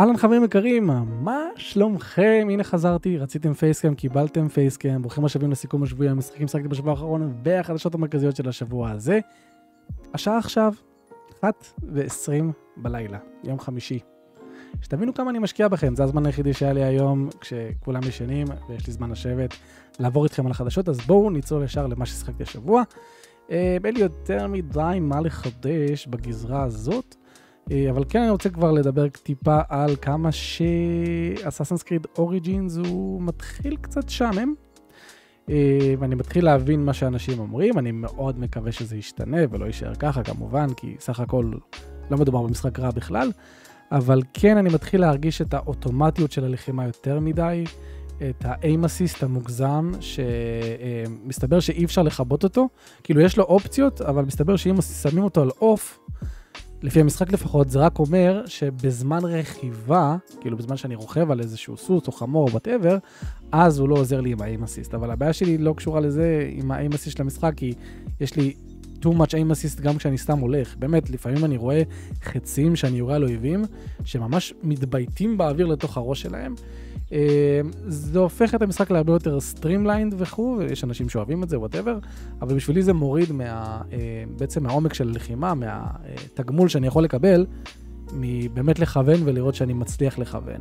אהלן 0.00 0.16
חברים 0.16 0.44
יקרים, 0.44 0.90
מה 1.06 1.44
שלומכם? 1.56 2.48
הנה 2.50 2.64
חזרתי, 2.64 3.18
רציתם 3.18 3.54
פייסקאם, 3.54 3.94
קיבלתם 3.94 4.48
פייסקאם, 4.48 5.02
ברוכים 5.02 5.24
השבים 5.24 5.50
לסיכום 5.50 5.82
השבועי, 5.82 6.08
המשחקים 6.08 6.48
שחקתי 6.48 6.68
בשבוע 6.68 6.90
האחרון 6.90 7.34
והחדשות 7.44 7.94
המרכזיות 7.94 8.36
של 8.36 8.48
השבוע 8.48 8.90
הזה. 8.90 9.20
השעה 10.14 10.38
עכשיו, 10.38 10.72
1 11.40 11.54
ו-20 11.82 12.44
בלילה, 12.76 13.18
יום 13.44 13.58
חמישי. 13.58 13.98
שתבינו 14.82 15.14
כמה 15.14 15.30
אני 15.30 15.38
משקיע 15.38 15.68
בכם, 15.68 15.96
זה 15.96 16.04
הזמן 16.04 16.26
היחידי 16.26 16.52
שהיה 16.52 16.72
לי 16.72 16.84
היום 16.84 17.28
כשכולם 17.40 18.00
ישנים 18.08 18.46
ויש 18.68 18.86
לי 18.86 18.92
זמן 18.92 19.10
לשבת 19.10 19.54
לעבור 19.98 20.24
איתכם 20.24 20.46
על 20.46 20.52
החדשות, 20.52 20.88
אז 20.88 21.00
בואו 21.00 21.30
נצלול 21.30 21.64
ישר 21.64 21.86
למה 21.86 22.06
ששיחקתי 22.06 22.42
השבוע. 22.42 22.82
אה, 23.50 23.76
אין 23.84 23.94
לי 23.94 24.00
יותר 24.00 24.46
מדי 24.46 24.98
מה 25.00 25.20
לחדש 25.20 26.06
בגזרה 26.06 26.62
הזאת. 26.62 27.19
אה, 27.70 27.90
אבל 27.90 28.04
כן 28.08 28.20
אני 28.20 28.30
רוצה 28.30 28.48
כבר 28.50 28.72
לדבר 28.72 29.08
טיפה 29.08 29.60
על 29.68 29.96
כמה 29.96 30.32
שאססנס 30.32 31.82
קריד 31.82 32.06
אוריג'ינס 32.18 32.76
הוא 32.76 33.22
מתחיל 33.22 33.76
קצת 33.80 34.08
שעמם. 34.08 34.54
אה, 35.50 35.94
ואני 35.98 36.14
מתחיל 36.14 36.44
להבין 36.44 36.84
מה 36.84 36.92
שאנשים 36.92 37.38
אומרים, 37.38 37.78
אני 37.78 37.92
מאוד 37.92 38.38
מקווה 38.38 38.72
שזה 38.72 38.96
ישתנה 38.96 39.38
ולא 39.50 39.64
יישאר 39.64 39.94
ככה 39.94 40.22
כמובן, 40.22 40.74
כי 40.74 40.96
סך 41.00 41.20
הכל 41.20 41.52
לא 42.10 42.18
מדובר 42.18 42.42
במשחק 42.42 42.78
רע 42.78 42.90
בכלל, 42.90 43.32
אבל 43.92 44.22
כן 44.34 44.56
אני 44.56 44.68
מתחיל 44.74 45.00
להרגיש 45.00 45.42
את 45.42 45.54
האוטומטיות 45.54 46.32
של 46.32 46.44
הלחימה 46.44 46.86
יותר 46.86 47.20
מדי, 47.20 47.64
את 48.16 48.44
האיים 48.44 48.84
אסיסט 48.84 49.22
המוגזם, 49.22 49.92
שמסתבר 50.00 51.60
שאי 51.60 51.84
אפשר 51.84 52.02
לכבות 52.02 52.44
אותו, 52.44 52.68
כאילו 53.04 53.20
יש 53.20 53.36
לו 53.36 53.44
אופציות, 53.44 54.00
אבל 54.00 54.24
מסתבר 54.24 54.56
שאם 54.56 54.80
שמים 54.80 55.24
אותו 55.24 55.42
על 55.42 55.50
off, 55.60 55.98
לפי 56.82 57.00
המשחק 57.00 57.32
לפחות, 57.32 57.70
זה 57.70 57.78
רק 57.78 57.98
אומר 57.98 58.42
שבזמן 58.46 59.24
רכיבה, 59.24 60.16
כאילו 60.40 60.56
בזמן 60.56 60.76
שאני 60.76 60.94
רוכב 60.94 61.30
על 61.30 61.40
איזשהו 61.40 61.76
סוס 61.76 62.06
או 62.06 62.12
חמור 62.12 62.46
או 62.46 62.50
whatever, 62.50 62.98
אז 63.52 63.78
הוא 63.78 63.88
לא 63.88 63.94
עוזר 63.94 64.20
לי 64.20 64.32
עם 64.32 64.42
ה 64.42 64.47
aim 64.47 64.62
assist. 64.62 64.94
אבל 64.94 65.10
הבעיה 65.10 65.32
שלי 65.32 65.58
לא 65.58 65.74
קשורה 65.76 66.00
לזה 66.00 66.48
עם 66.52 66.70
ה 66.70 66.75
aim 66.75 66.92
assist 66.92 67.16
של 67.16 67.22
המשחק, 67.22 67.52
כי 67.56 67.72
יש 68.20 68.36
לי 68.36 68.54
too 69.00 69.08
much 69.08 69.30
aim 69.30 69.50
assist 69.52 69.82
גם 69.82 69.96
כשאני 69.96 70.18
סתם 70.18 70.38
הולך. 70.38 70.76
באמת, 70.76 71.10
לפעמים 71.10 71.44
אני 71.44 71.56
רואה 71.56 71.82
חצים 72.24 72.76
שאני 72.76 72.98
יורה 72.98 73.14
על 73.14 73.24
אויבים, 73.24 73.64
שממש 74.04 74.54
מתבייתים 74.62 75.38
באוויר 75.38 75.66
לתוך 75.66 75.96
הראש 75.96 76.22
שלהם. 76.22 76.54
אה, 77.12 77.60
זה 77.86 78.18
הופך 78.18 78.54
את 78.54 78.62
המשחק 78.62 78.90
להרבה 78.90 79.12
יותר 79.12 79.40
streamlined 79.40 80.14
וכו', 80.18 80.56
ויש 80.58 80.84
אנשים 80.84 81.08
שאוהבים 81.08 81.42
את 81.42 81.48
זה, 81.48 81.58
whatever, 81.58 81.98
אבל 82.42 82.54
בשבילי 82.54 82.82
זה 82.82 82.92
מוריד 82.92 83.32
מה, 83.32 83.80
אה, 83.92 83.98
בעצם 84.38 84.62
מהעומק 84.62 84.94
של 84.94 85.08
הלחימה, 85.08 85.54
מהתגמול 85.54 86.68
שאני 86.68 86.86
יכול 86.86 87.04
לקבל, 87.04 87.46
מבאמת 88.12 88.78
לכוון 88.78 89.20
ולראות 89.24 89.54
שאני 89.54 89.72
מצליח 89.72 90.18
לכוון. 90.18 90.60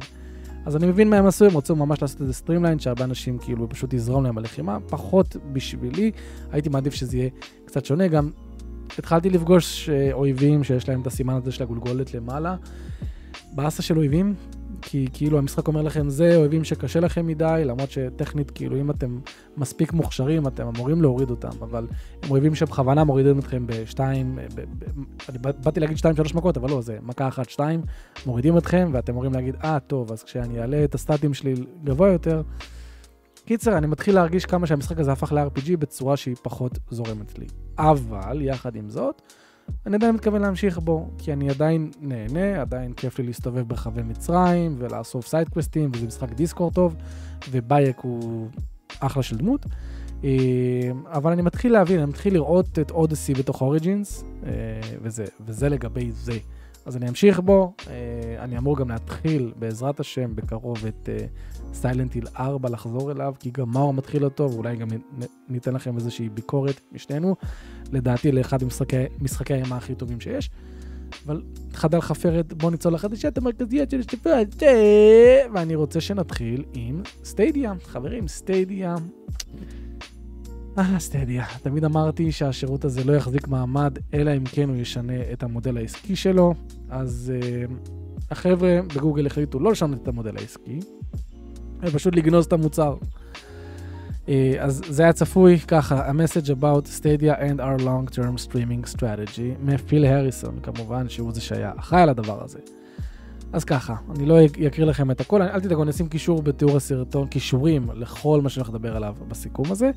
אז 0.66 0.76
אני 0.76 0.88
מבין 0.88 1.10
מה 1.10 1.18
הם 1.18 1.26
עשו, 1.26 1.46
הם 1.46 1.58
רצו 1.58 1.76
ממש 1.76 2.02
לעשות 2.02 2.22
איזה 2.22 2.34
streamline, 2.34 2.80
שהרבה 2.80 3.04
אנשים 3.04 3.38
כאילו 3.38 3.70
פשוט 3.70 3.94
יזרום 3.94 4.24
להם 4.24 4.36
בלחימה, 4.36 4.78
פחות 4.90 5.36
בשבילי, 5.54 6.12
הייתי 6.52 6.70
מעדיף 6.70 6.94
שזה 6.94 7.18
יהיה 7.18 7.30
קצת 7.66 7.86
שונה, 7.86 8.08
גם 8.08 8.30
התחלתי 8.98 9.30
לפגוש 9.30 9.90
אה, 9.90 10.14
אויבים 10.14 10.64
שיש 10.64 10.90
להם 10.90 11.02
את 11.02 11.08
הסימן 11.08 11.34
הזה 11.34 11.52
של 11.52 11.64
הגולגולת 11.64 12.14
למעלה. 12.14 12.56
באסה 13.52 13.82
של 13.82 13.98
אויבים, 13.98 14.36
כי 14.82 15.08
כאילו 15.14 15.38
המשחק 15.38 15.68
אומר 15.68 15.82
לכם, 15.82 16.10
זה 16.10 16.36
אויבים 16.36 16.64
שקשה 16.64 17.00
לכם 17.00 17.28
מדי, 17.28 17.62
למרות 17.66 17.92
שטכנית, 17.92 18.52
כאילו, 18.52 18.80
אם 18.80 18.92
אתם 18.92 19.20
מספיק 19.58 19.94
מוכשרים, 19.94 20.48
אתם 20.48 20.68
אמורים 20.68 21.02
להוריד 21.02 21.30
אותם, 21.30 21.50
אבל 21.62 21.88
הם 22.24 22.32
אויבים 22.32 22.56
שבכוונה 22.56 23.04
מורידים 23.04 23.40
אתכם 23.40 23.68
בשתיים, 23.68 24.40
ב, 24.56 24.62
ב, 24.62 24.84
אני 25.30 25.38
באתי 25.38 25.80
להגיד 25.80 25.98
שתיים, 25.98 26.16
שלוש 26.16 26.36
מכות, 26.36 26.58
אבל 26.58 26.70
לא, 26.70 26.82
זה 26.82 26.98
מכה 27.02 27.28
אחת, 27.28 27.50
שתיים, 27.50 27.82
מורידים 28.26 28.58
אתכם, 28.58 28.90
ואתם 28.94 29.14
אמורים 29.14 29.34
להגיד, 29.34 29.56
אה, 29.64 29.80
טוב, 29.80 30.12
אז 30.12 30.24
כשאני 30.24 30.62
אעלה 30.62 30.84
את 30.84 30.96
הסטטים 30.96 31.34
שלי 31.34 31.54
גבוה 31.84 32.10
יותר, 32.10 32.42
קיצר, 33.46 33.78
אני 33.78 33.88
מתחיל 33.88 34.16
להרגיש 34.16 34.46
כמה 34.46 34.68
שהמשחק 34.68 35.00
הזה 35.00 35.12
הפך 35.12 35.32
ל-RPG 35.32 35.78
בצורה 35.80 36.18
שהיא 36.18 36.36
פחות 36.42 36.80
זורמת 36.90 37.40
לי. 37.40 37.48
אבל, 37.78 38.42
יחד 38.42 38.76
עם 38.76 38.90
זאת, 38.90 39.22
אני 39.86 39.96
עדיין 39.96 40.16
מתכוון 40.16 40.42
להמשיך 40.42 40.80
בו, 40.80 41.10
כי 41.18 41.34
אני 41.34 41.50
עדיין 41.50 41.92
נהנה, 42.02 42.62
עדיין 42.62 42.94
כיף 42.94 43.20
לי 43.20 43.26
להסתובב 43.26 43.62
ברחבי 43.68 44.02
מצרים 44.04 44.76
ולאסוף 44.78 45.28
סיידקווסטים, 45.28 45.90
וזה 45.94 46.08
משחק 46.08 46.34
דיסקור 46.34 46.72
טוב, 46.72 46.96
ובייק 47.52 48.00
הוא 48.00 48.48
אחלה 49.00 49.24
של 49.24 49.38
דמות. 49.38 49.66
אה, 50.24 50.30
אבל 51.06 51.32
אני 51.32 51.42
מתחיל 51.42 51.74
להבין, 51.74 52.00
אני 52.00 52.10
מתחיל 52.10 52.34
לראות 52.34 52.80
את 52.80 52.92
אודסי 52.92 53.34
בתוך 53.34 53.62
אוריג'ינס, 53.62 54.24
אה, 54.46 54.52
וזה, 55.02 55.26
וזה 55.46 55.70
לגבי 55.70 56.12
זה. 56.12 56.38
אז 56.86 56.98
אני 56.98 57.10
אמשיך 57.10 57.40
בו, 57.40 57.74
אה, 57.88 58.44
אני 58.44 58.58
אמור 58.58 58.78
גם 58.78 58.90
להתחיל 58.90 59.54
בעזרת 59.56 60.00
השם 60.00 60.36
בקרוב 60.36 60.86
את 60.88 61.10
סיילנט 61.74 62.14
היל 62.14 62.28
4 62.40 62.70
לחזור 62.70 63.12
אליו, 63.12 63.34
כי 63.40 63.52
גם 63.52 63.72
מאור 63.72 63.94
מתחיל 63.94 64.24
אותו, 64.24 64.52
ואולי 64.52 64.76
גם 64.76 64.88
ניתן 65.50 65.74
לכם 65.74 65.96
איזושהי 65.96 66.30
ביקורת 66.30 66.82
משנינו, 66.92 67.36
לדעתי 67.92 68.32
לאחד 68.32 68.58
ממשחקי 69.20 69.54
האימה 69.54 69.78
הכי 69.78 69.96
טובים 69.96 70.20
שיש. 70.20 70.50
אבל 71.26 71.42
חדל 71.74 72.02
חפרת, 72.02 72.54
בואו 72.54 72.72
ניצול 72.72 72.94
לחדשות 72.94 73.38
המרכזיות 73.38 73.90
של 73.90 74.00
השבוע 74.00 74.34
ואני 75.54 75.76
רוצה 75.76 76.02
שנתחיל 76.02 76.64
עם 76.74 77.02
סטיידיה. 77.24 77.74
חברים, 77.84 78.28
סטיידיה. 78.28 78.96
אה, 80.78 81.00
סטדיה. 81.00 81.46
תמיד 81.62 81.86
אמרתי 81.86 82.32
שהשירות 82.32 82.86
הזה 82.86 83.04
לא 83.04 83.14
יחזיק 83.14 83.48
מעמד, 83.48 83.98
אלא 84.14 84.32
אם 84.38 84.44
כן 84.46 84.70
הוא 84.70 84.78
ישנה 84.78 85.32
את 85.34 85.44
המודל 85.44 85.78
העסקי 85.78 86.16
שלו. 86.16 86.54
אז 86.90 87.34
uh, 87.42 87.72
החבר'ה 88.32 88.80
בגוגל 88.96 89.26
החליטו 89.26 89.60
לא 89.60 89.72
לשנות 89.72 90.04
את 90.04 90.08
המודל 90.08 90.38
העסקי, 90.38 90.80
ופשוט 91.82 92.16
לגנוז 92.16 92.46
את 92.46 92.54
המוצר. 92.54 92.96
אה, 94.30 94.54
אז 94.60 94.82
זה 94.90 95.04
היה 95.04 95.14
צפוי 95.14 95.60
ככה, 95.60 96.10
a 96.10 96.14
message 96.14 96.50
about 96.50 96.88
Stadia 96.88 97.40
and 97.40 97.60
our 97.60 97.84
long-term 97.84 98.48
streaming 98.48 98.98
strategy 98.98 99.64
מפיל 99.64 100.06
הריסון, 100.06 100.60
כמובן 100.64 101.10
שהוא 101.10 101.34
זה 101.34 101.42
שהיה 101.42 101.72
אחראי 101.78 102.02
על 102.02 102.10
הדבר 102.10 102.44
הזה. 102.44 102.60
אז 103.54 103.64
ככה, 103.64 103.96
אני 104.16 104.26
לא 104.26 104.46
אקריא 104.68 104.86
לכם 104.86 105.12
את 105.12 105.22
הכל, 105.22 105.42
אל 105.42 105.60
תדאגו, 105.60 105.84
אני 105.84 105.92
אשים 105.92 106.08
קישור 106.08 106.42
בתיאור 106.42 106.78
הסרטון, 106.78 107.28
קישורים 107.28 107.88
לכל 107.94 108.42
מה 108.42 108.50
שאני 108.50 108.62
הולך 108.62 108.76
לדבר 108.76 108.96
עליו 108.96 109.16
בסיכום 109.28 109.72
הזה, 109.72 109.92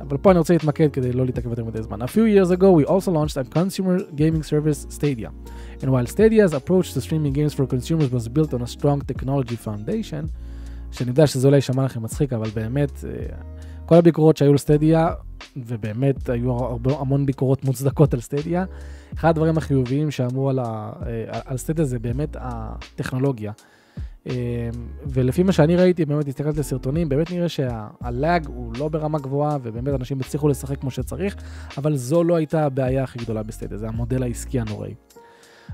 אבל 0.00 0.16
פה 0.16 0.30
אני 0.30 0.38
רוצה 0.38 0.52
להתמקד 0.52 0.92
כדי 0.92 1.12
לא 1.12 1.26
להתעכב 1.26 1.50
יותר 1.50 1.64
מדי 1.64 1.82
זמן. 1.82 2.02
A 2.02 2.06
few 2.06 2.26
years 2.36 2.50
ago 2.50 2.70
we 2.80 2.88
also 2.88 3.10
launched 3.10 3.36
a 3.36 3.54
consumer 3.54 4.02
gaming 4.16 4.42
service 4.42 4.86
Stadia. 4.90 5.30
And 5.82 5.90
while 5.90 6.06
Stadia's 6.06 6.52
approach 6.54 6.92
to 6.94 7.00
streaming 7.00 7.32
games 7.32 7.54
for 7.54 7.66
consumers 7.66 8.10
was 8.10 8.28
built 8.28 8.54
on 8.54 8.62
a 8.62 8.70
strong 8.76 9.00
technology 9.12 9.56
foundation, 9.56 10.26
שאני 10.92 11.10
יודע 11.10 11.26
שזה 11.26 11.46
אולי 11.46 11.56
יישמע 11.56 11.84
לכם 11.84 12.02
מצחיק, 12.02 12.32
אבל 12.32 12.48
באמת, 12.54 13.04
אה, 13.04 13.36
כל 13.86 13.94
הביקורות 13.94 14.36
שהיו 14.36 14.54
לסטדיה, 14.54 15.08
ובאמת 15.56 16.28
היו 16.28 16.52
הרבה, 16.52 16.98
המון 16.98 17.26
ביקורות 17.26 17.64
מוצדקות 17.64 18.14
על 18.14 18.20
סטדיה, 18.20 18.64
אחד 19.14 19.28
הדברים 19.28 19.58
החיוביים 19.58 20.10
שאמרו 20.10 20.50
על, 20.50 20.58
ה, 20.58 20.92
אה, 21.06 21.40
על 21.44 21.56
סטדיה 21.56 21.84
זה 21.84 21.98
באמת 21.98 22.36
הטכנולוגיה. 22.40 23.52
אה, 24.26 24.68
ולפי 25.06 25.42
מה 25.42 25.52
שאני 25.52 25.76
ראיתי, 25.76 26.04
באמת 26.04 26.28
הסתכלתי 26.28 26.60
לסרטונים, 26.60 27.08
באמת 27.08 27.30
נראה 27.30 27.48
שהלאג 27.48 28.46
הוא 28.46 28.72
לא 28.78 28.88
ברמה 28.88 29.18
גבוהה, 29.18 29.58
ובאמת 29.62 29.94
אנשים 30.00 30.20
הצליחו 30.20 30.48
לשחק 30.48 30.80
כמו 30.80 30.90
שצריך, 30.90 31.36
אבל 31.78 31.96
זו 31.96 32.24
לא 32.24 32.36
הייתה 32.36 32.66
הבעיה 32.66 33.04
הכי 33.04 33.18
גדולה 33.18 33.42
בסטדיה, 33.42 33.78
זה 33.78 33.88
המודל 33.88 34.22
העסקי 34.22 34.60
הנוראי. 34.60 34.94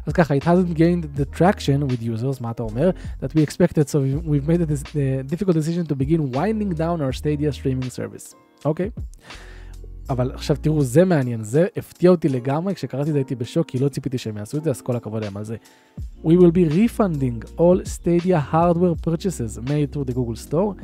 אז 0.07 0.12
ככה, 0.12 0.35
it 0.37 0.43
hasn't 0.43 0.77
gained 0.77 1.21
the 1.21 1.39
traction 1.39 1.91
with 1.91 2.03
users, 2.03 2.41
מה 2.41 2.51
אתה 2.51 2.62
אומר? 2.62 2.91
That 3.21 3.29
we 3.29 3.41
expected, 3.47 3.89
so 3.89 3.99
we've 4.27 4.49
made 4.49 4.61
a 4.61 5.23
difficult 5.33 5.57
decision 5.57 5.87
to 5.87 5.95
begin 5.95 6.33
winding 6.33 6.75
down 6.75 7.01
our 7.01 7.12
Stadia 7.12 7.53
streaming 7.53 7.91
service. 7.91 8.35
אוקיי? 8.65 8.91
Okay. 8.97 9.52
אבל 10.12 10.33
עכשיו 10.33 10.56
תראו, 10.61 10.83
זה 10.83 11.05
מעניין, 11.05 11.43
זה 11.43 11.67
הפתיע 11.77 12.11
אותי 12.11 12.28
לגמרי, 12.28 12.75
כשקראתי 12.75 13.09
את 13.09 13.12
זה 13.12 13.19
הייתי 13.19 13.34
בשוק, 13.34 13.69
כי 13.69 13.78
לא 13.78 13.89
ציפיתי 13.89 14.19
שהם 14.19 14.37
יעשו 14.37 14.59
את 14.59 14.65
זה, 14.65 14.71
אז 14.71 14.83
כל 14.83 14.97
הכבוד 14.97 15.25
להם 15.25 15.37
על 15.37 15.45
זה. 15.45 15.56
We 16.25 16.28
will 16.28 16.53
be 16.55 16.73
refunding 16.73 17.59
all 17.59 17.84
Stadia 17.84 18.53
hardware 18.53 19.06
purchases 19.06 19.59
made 19.59 19.93
through 19.93 20.05
the 20.11 20.14
Google 20.14 20.37
Store, 20.49 20.75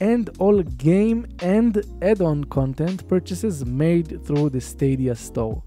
and 0.00 0.30
all 0.38 0.62
game 0.62 1.26
and 1.40 1.76
add-on 2.02 2.56
content 2.56 3.08
purchases 3.08 3.64
made 3.64 4.08
through 4.26 4.48
the 4.50 4.62
Stadia 4.74 5.30
Store. 5.30 5.58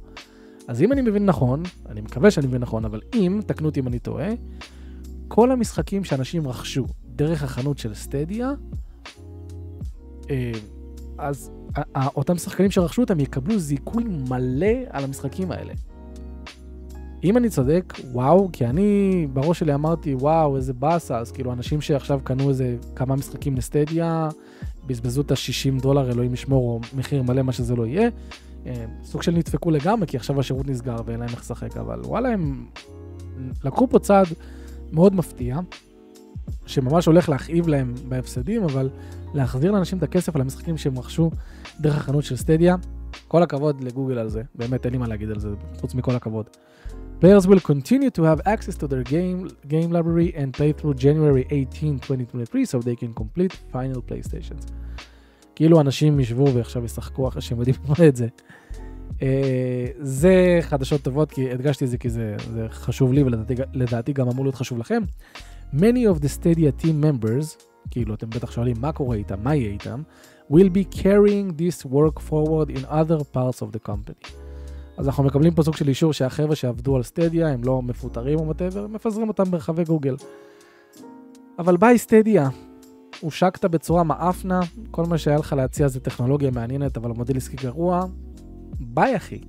אז 0.67 0.81
אם 0.81 0.91
אני 0.91 1.01
מבין 1.01 1.25
נכון, 1.25 1.63
אני 1.89 2.01
מקווה 2.01 2.31
שאני 2.31 2.47
מבין 2.47 2.61
נכון, 2.61 2.85
אבל 2.85 3.01
אם, 3.13 3.39
תקנו 3.45 3.67
אותי 3.67 3.79
אם 3.79 3.87
אני 3.87 3.99
טועה, 3.99 4.29
כל 5.27 5.51
המשחקים 5.51 6.03
שאנשים 6.03 6.47
רכשו 6.47 6.85
דרך 7.05 7.43
החנות 7.43 7.77
של 7.77 7.93
סטדיה, 7.93 8.51
אה, 10.29 10.51
אז 11.21 11.51
אותם 12.15 12.37
שחקנים 12.37 12.71
שרכשו 12.71 13.01
אותם 13.01 13.19
יקבלו 13.19 13.59
זיכוי 13.59 14.03
מלא 14.03 14.67
על 14.89 15.03
המשחקים 15.03 15.51
האלה. 15.51 15.73
אם 17.23 17.37
אני 17.37 17.49
צודק, 17.49 17.93
וואו, 18.11 18.49
כי 18.53 18.65
אני 18.65 19.27
בראש 19.33 19.59
שלי 19.59 19.73
אמרתי, 19.73 20.15
וואו, 20.15 20.55
איזה 20.55 20.73
באסה, 20.73 21.17
אז 21.17 21.31
כאילו 21.31 21.53
אנשים 21.53 21.81
שעכשיו 21.81 22.19
קנו 22.23 22.49
איזה 22.49 22.75
כמה 22.95 23.15
משחקים 23.15 23.55
לסטדיה, 23.55 24.29
בזבזו 24.87 25.21
את 25.21 25.31
ה-60 25.31 25.81
דולר, 25.81 26.11
אלוהים 26.11 26.33
ישמור, 26.33 26.69
או 26.69 26.79
מחיר 26.97 27.23
מלא, 27.23 27.41
מה 27.41 27.51
שזה 27.51 27.75
לא 27.75 27.87
יהיה, 27.87 28.09
אה, 28.65 28.85
סוג 29.03 29.21
של 29.21 29.31
נדפקו 29.31 29.71
לגמרי, 29.71 30.07
כי 30.07 30.17
עכשיו 30.17 30.39
השירות 30.39 30.67
נסגר 30.67 30.95
ואין 31.05 31.19
להם 31.19 31.29
איך 31.29 31.39
לשחק, 31.39 31.77
אבל 31.77 31.99
וואלה, 31.99 32.29
הם 32.29 32.65
לקחו 33.63 33.87
פה 33.87 33.99
צעד 33.99 34.27
מאוד 34.91 35.15
מפתיע, 35.15 35.59
שממש 36.65 37.05
הולך 37.05 37.29
להכאיב 37.29 37.67
להם 37.67 37.93
בהפסדים, 38.09 38.63
אבל 38.63 38.89
להחזיר 39.33 39.71
לאנשים 39.71 39.97
את 39.97 40.03
הכסף 40.03 40.35
על 40.35 40.41
המשחקים 40.41 40.77
שהם 40.77 40.99
רכשו 40.99 41.31
דרך 41.79 41.97
החנות 41.97 42.23
של 42.23 42.35
סטדיה. 42.35 42.75
כל 43.27 43.43
הכבוד 43.43 43.83
לגוגל 43.83 44.17
על 44.17 44.29
זה, 44.29 44.41
באמת 44.55 44.85
אין 44.85 44.93
לי 44.93 44.97
מה 44.99 45.07
להגיד 45.07 45.29
על 45.29 45.39
זה, 45.39 45.49
חוץ 45.79 45.95
מכל 45.95 46.15
הכבוד. 46.15 46.45
Players 47.21 47.45
will 47.45 47.59
continue 47.59 48.09
to 48.09 48.23
have 48.23 48.41
access 48.47 48.75
to 48.81 48.87
their 48.87 49.03
game, 49.03 49.47
game 49.67 49.91
library 49.91 50.33
and 50.35 50.53
play 50.57 50.71
through 50.81 50.95
January 50.95 51.45
18, 51.51 51.99
2023, 51.99 52.65
so 52.65 52.79
they 52.79 52.95
can 52.95 53.13
complete 53.13 53.53
final 53.73 54.01
playstations. 54.09 54.71
כאילו 55.55 55.81
אנשים 55.81 56.19
ישבו 56.19 56.53
ועכשיו 56.53 56.85
ישחקו 56.85 57.27
אחרי 57.27 57.41
שהם 57.41 57.57
יודעים 57.57 57.75
ללמוד 57.81 58.01
את 58.01 58.15
זה. 58.15 58.27
Uh, 59.09 59.23
זה 59.99 60.59
חדשות 60.61 61.01
טובות, 61.01 61.31
כי 61.31 61.51
הדגשתי 61.51 61.85
את 61.85 61.89
זה 61.89 61.97
כי 61.97 62.09
זה, 62.09 62.35
זה 62.53 62.65
חשוב 62.69 63.13
לי 63.13 63.23
ולדעתי 63.23 64.13
גם 64.13 64.29
אמור 64.29 64.45
להיות 64.45 64.55
חשוב 64.55 64.77
לכם. 64.77 65.03
Many 65.73 66.05
of 66.05 66.19
the 66.19 66.27
Stadia 66.27 66.83
team 66.83 67.01
members, 67.03 67.63
כאילו 67.91 68.13
אתם 68.15 68.29
בטח 68.29 68.51
שואלים 68.51 68.75
מה 68.79 68.91
קורה 68.91 69.15
איתם, 69.15 69.43
מה 69.43 69.55
יהיה 69.55 69.71
איתם, 69.71 70.01
will 70.51 70.69
be 70.73 70.95
carrying 70.95 71.51
this 71.57 71.85
work 71.85 72.19
forward 72.29 72.77
in 72.77 72.85
other 72.85 73.23
parts 73.35 73.61
of 73.61 73.75
the 73.75 73.89
company. 73.89 74.31
אז 74.97 75.07
אנחנו 75.07 75.23
מקבלים 75.23 75.53
פה 75.53 75.63
סוג 75.63 75.75
של 75.75 75.87
אישור 75.87 76.13
שהחבר'ה 76.13 76.55
שעבדו 76.55 76.95
על 76.95 77.03
Stadia 77.03 77.47
הם 77.47 77.63
לא 77.63 77.81
מפוטרים 77.81 78.39
או 78.39 78.45
whatever, 78.45 78.87
מפזרים 78.87 79.27
אותם 79.27 79.43
ברחבי 79.43 79.83
גוגל. 79.83 80.15
אבל 81.59 81.77
ביי 81.77 81.97
Stadia, 81.97 82.49
הושקת 83.19 83.65
בצורה 83.65 84.03
מאפנה, 84.03 84.59
כל 84.91 85.05
מה 85.05 85.17
שהיה 85.17 85.37
לך 85.37 85.53
להציע 85.53 85.87
זה 85.87 85.99
טכנולוגיה 85.99 86.51
מעניינת, 86.51 86.97
אבל 86.97 87.11
המודל 87.11 87.37
עסקי 87.37 87.57
גרוע, 87.57 88.05
ביי 88.79 89.15
אחי. 89.15 89.39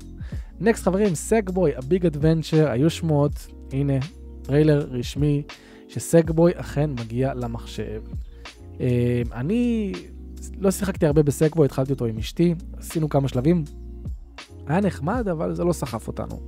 next 0.60 0.84
חברים, 0.84 1.14
Sackboy, 1.14 1.76
A 1.76 1.84
Big 1.84 2.06
Adventure, 2.06 2.70
היו 2.70 2.90
שמועות, 2.90 3.46
הנה, 3.72 3.98
טריילר 4.42 4.86
רשמי, 4.90 5.42
ש 5.92 6.06
Sackboy 6.06 6.52
אכן 6.54 6.90
מגיע 6.90 7.34
למחשב. 7.34 8.02
אה, 8.80 9.22
אני 9.32 9.92
לא 10.58 10.70
שיחקתי 10.70 11.06
הרבה 11.06 11.22
ב 11.22 11.27
Sackboy, 11.27 11.66
התחלתי 11.66 11.92
אותו 11.92 12.04
עם 12.04 12.18
אשתי, 12.18 12.54
עשינו 12.76 13.08
כמה 13.08 13.28
שלבים, 13.28 13.64
היה 14.66 14.80
נחמד, 14.80 15.28
אבל 15.28 15.54
זה 15.54 15.64
לא 15.64 15.72
סחף 15.72 16.08
אותנו. 16.08 16.40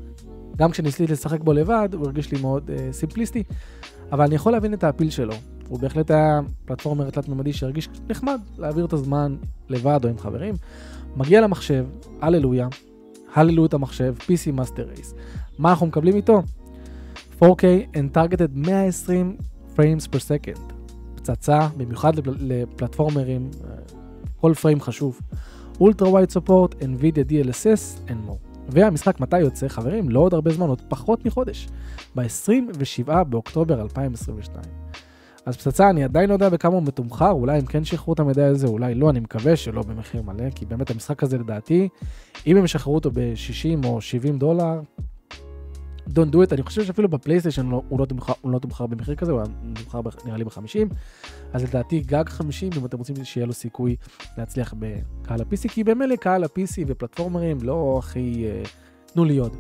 גם 0.57 0.71
כשניסיתי 0.71 1.13
לשחק 1.13 1.41
בו 1.41 1.53
לבד, 1.53 1.89
הוא 1.93 2.05
הרגיש 2.05 2.33
לי 2.33 2.41
מאוד 2.41 2.71
uh, 2.71 2.93
סימפליסטי, 2.93 3.43
אבל 4.13 4.25
אני 4.25 4.35
יכול 4.35 4.53
להבין 4.53 4.75
את 4.75 4.85
ה 4.85 4.89
appeal 4.89 5.11
שלו. 5.11 5.35
הוא 5.69 5.79
בהחלט 5.79 6.11
היה 6.11 6.41
פלטפורמר 6.65 7.11
תלת-ממדי 7.11 7.53
שהרגיש 7.53 7.89
נחמד 8.09 8.41
להעביר 8.59 8.85
את 8.85 8.93
הזמן 8.93 9.37
לבד 9.69 10.01
או 10.05 10.09
עם 10.09 10.19
חברים. 10.19 10.55
מגיע 11.17 11.41
למחשב, 11.41 11.87
הללויה, 12.21 12.69
הללו 13.35 13.67
את 13.67 13.75
המחשב, 13.75 14.15
PC 14.21 14.59
Master 14.59 14.99
Race. 14.99 15.15
מה 15.59 15.71
אנחנו 15.71 15.87
מקבלים 15.87 16.17
איתו? 16.17 16.43
4K 17.43 17.65
and 17.95 18.15
targeted 18.15 18.57
120 18.57 19.39
frames 19.77 20.07
per 20.07 20.19
second. 20.19 20.73
פצצה, 21.15 21.69
במיוחד 21.77 22.17
לפל... 22.17 22.35
לפלטפורמרים, 22.41 23.51
אה, 23.65 23.75
כל 24.41 24.55
פריים 24.55 24.81
חשוב. 24.81 25.21
אולטרה 25.81 26.09
ווייד 26.09 26.31
סופורט, 26.31 26.75
NVIDIA 26.75 27.31
DLSS 27.31 28.09
and 28.09 28.31
more. 28.31 28.55
והמשחק 28.69 29.21
מתי 29.21 29.39
יוצא? 29.39 29.69
חברים, 29.69 30.09
לא 30.11 30.21
עוד 30.21 30.35
הרבה 30.35 30.51
זמן, 30.51 30.69
עוד 30.69 30.83
פחות 30.89 31.25
מחודש. 31.27 31.69
ב-27 32.17 33.25
באוקטובר 33.25 33.81
2022. 33.83 34.65
אז 35.47 35.57
פצצה, 35.57 35.91
אני 35.91 36.05
עדיין 36.05 36.29
לא 36.29 36.35
יודע 36.35 36.49
בכמה 36.49 36.75
הוא 36.75 36.83
מתומחר, 36.83 37.31
אולי 37.31 37.59
הם 37.59 37.67
כן 37.67 37.85
שחררו 37.85 38.13
את 38.13 38.21
המידע 38.21 38.47
הזה, 38.47 38.67
אולי 38.67 38.95
לא, 38.95 39.11
אני 39.11 39.21
מקווה 39.21 39.57
שלא 39.57 39.83
במחיר 39.83 40.23
מלא, 40.23 40.51
כי 40.51 40.67
באמת 40.67 40.91
המשחק 40.91 41.23
הזה 41.23 41.39
לדעתי, 41.39 41.89
אם 42.47 42.57
הם 42.57 42.65
ישחררו 42.65 42.95
אותו 42.95 43.11
ב-60 43.11 43.87
או 43.87 44.01
70 44.01 44.39
דולר, 44.39 44.81
Don't 46.09 46.33
do 46.33 46.37
it, 46.37 46.53
אני 46.53 46.63
חושב 46.63 46.85
שאפילו 46.85 47.09
בפלייסטיישן 47.09 47.67
לא, 47.67 47.83
הוא 47.89 48.01
לא 48.01 48.05
תומחר, 48.05 48.33
הוא 48.41 48.53
לא 48.53 48.59
תומחר 48.59 48.87
במחיר 48.87 49.15
כזה, 49.15 49.33
הוא 49.33 49.41
היה 49.41 49.49
תומחר 49.75 50.01
נראה 50.25 50.37
לי 50.37 50.45
ב-50, 50.45 50.95
אז 51.53 51.65
לדעתי 51.65 52.01
גג 52.01 52.29
50 52.29 52.71
אם 52.77 52.87
אתם 52.87 52.99
רוצים 52.99 53.25
שיהיה 53.25 53.47
לו 53.47 53.53
סיכוי 53.53 53.97
להצליח 54.39 54.75
בקהל 54.79 55.41
ה-PC, 55.41 55.69
כי 55.69 55.85
במילא 55.85 56.17
קהל 56.17 56.45
ה-PC 56.45 56.85
ופלטפורמרים 56.87 57.59
לא 57.63 57.97
הכי 57.99 58.45
uh, 58.65 58.69
תנו 59.13 59.25
לי 59.25 59.39
עוד. 59.39 59.57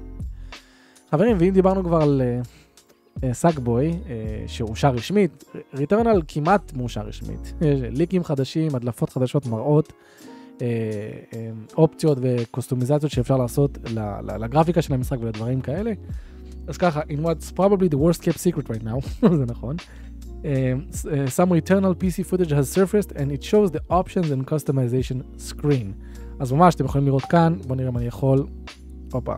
חברים, 1.11 1.37
ואם 1.41 1.50
דיברנו 1.50 1.85
כבר 1.85 2.02
על 2.02 2.23
סאגבוי, 3.32 3.90
uh, 3.90 4.08
שאושר 4.47 4.90
רשמית, 4.90 5.44
ריטרנל 5.75 6.23
כמעט 6.29 6.73
מאושר 6.73 7.00
רשמית. 7.00 7.55
ליקים 7.99 8.25
חדשים, 8.25 8.75
הדלפות 8.75 9.11
חדשות 9.11 9.47
מראות. 9.47 9.93
אופציות 11.76 12.19
וקוסטומיזציות 12.20 13.12
שאפשר 13.12 13.37
לעשות 13.37 13.79
לגרפיקה 14.40 14.82
של 14.82 14.94
המשחק 14.94 15.17
ולדברים 15.20 15.61
כאלה. 15.61 15.93
אז 16.66 16.76
ככה, 16.76 17.00
in 17.00 17.25
what's 17.25 17.52
probably 17.52 17.88
the 17.88 17.99
worst 17.99 18.22
kept 18.22 18.38
secret 18.38 18.69
right 18.69 18.84
now, 18.84 19.26
זה 19.38 19.44
נכון. 19.46 19.76
Um, 20.43 20.46
uh, 20.46 21.31
some 21.31 21.55
eternal 21.55 21.94
PC 21.94 22.26
footage 22.26 22.50
has 22.50 22.69
surfaced 22.70 23.12
and 23.12 23.32
it 23.32 23.43
shows 23.43 23.70
the 23.70 23.81
options 23.90 24.31
and 24.31 24.46
customization 24.46 25.22
screen. 25.38 25.94
אז 26.38 26.52
ממש 26.52 26.75
אתם 26.75 26.84
יכולים 26.84 27.06
לראות 27.06 27.22
כאן, 27.22 27.58
בואו 27.66 27.75
נראה 27.75 27.88
אם 27.88 27.96
אני 27.96 28.06
יכול, 28.06 28.46
הופה, 29.12 29.34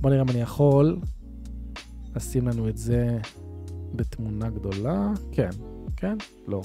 בואו 0.00 0.12
נראה 0.12 0.24
אם 0.24 0.30
אני 0.30 0.40
יכול 0.40 0.98
לשים 2.16 2.48
לנו 2.48 2.68
את 2.68 2.76
זה 2.76 3.18
בתמונה 3.94 4.50
גדולה, 4.50 5.12
כן, 5.32 5.50
כן, 5.96 6.16
לא. 6.46 6.62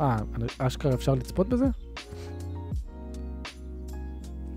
אה, 0.00 0.18
אשכרה 0.58 0.94
אפשר 0.94 1.14
לצפות 1.14 1.48
בזה? 1.48 1.66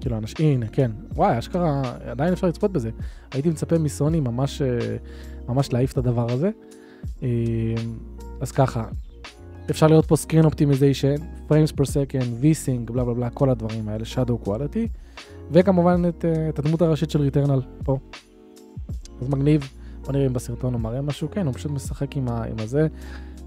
כאילו 0.01 0.18
אנשים, 0.18 0.56
הנה, 0.56 0.68
כן, 0.68 0.92
וואי, 1.16 1.40
אשכרה, 1.40 1.81
עדיין 2.06 2.34
אפשר 2.34 2.48
לצפות 2.48 2.72
בזה. 2.72 2.90
הייתי 3.31 3.50
מצפה 3.50 3.78
מסוני 3.78 4.20
ממש, 4.20 4.62
אה, 4.62 4.98
ממש 5.48 5.74
להעיף 5.74 5.92
את 5.92 5.98
הדבר 5.98 6.31
הזה. 6.31 6.50
אה, 7.24 7.28
אז 8.42 8.52
ככה, 8.52 8.86
אפשר 9.70 9.88
לראות 9.88 10.06
פה 10.06 10.16
screen 10.16 10.46
optimization, 10.46 11.22
frames 11.50 11.72
per 11.74 11.86
second, 11.86 12.44
v-sync, 12.44 12.92
בלה 12.92 13.04
בלה 13.04 13.14
בלה, 13.14 13.30
כל 13.30 13.50
הדברים 13.50 13.90
האלה, 13.90 14.04
shadow 14.04 14.48
quality, 14.48 14.88
וכמובן 15.52 16.02
את, 16.10 16.26
אה, 16.26 16.50
את 16.50 16.60
הדמות 16.60 16.81
הראשית 16.81 17.10
של 17.10 17.22
ריטרנל 17.22 17.62
פה. 17.84 17.98
אז 19.22 19.30
מגניב, 19.30 19.70
בוא 20.04 20.14
נראה 20.14 20.25
אם 20.25 20.34
בסרטון 20.34 20.74
הוא 20.74 20.82
מראה 20.82 21.02
משהו, 21.02 21.32
כן, 21.32 21.46
הוא 21.46 21.54
פשוט 21.54 21.72
משחק 21.72 22.18
עם, 22.18 22.28
ה, 22.30 22.44
עם 22.44 22.56
הזה. 22.60 22.88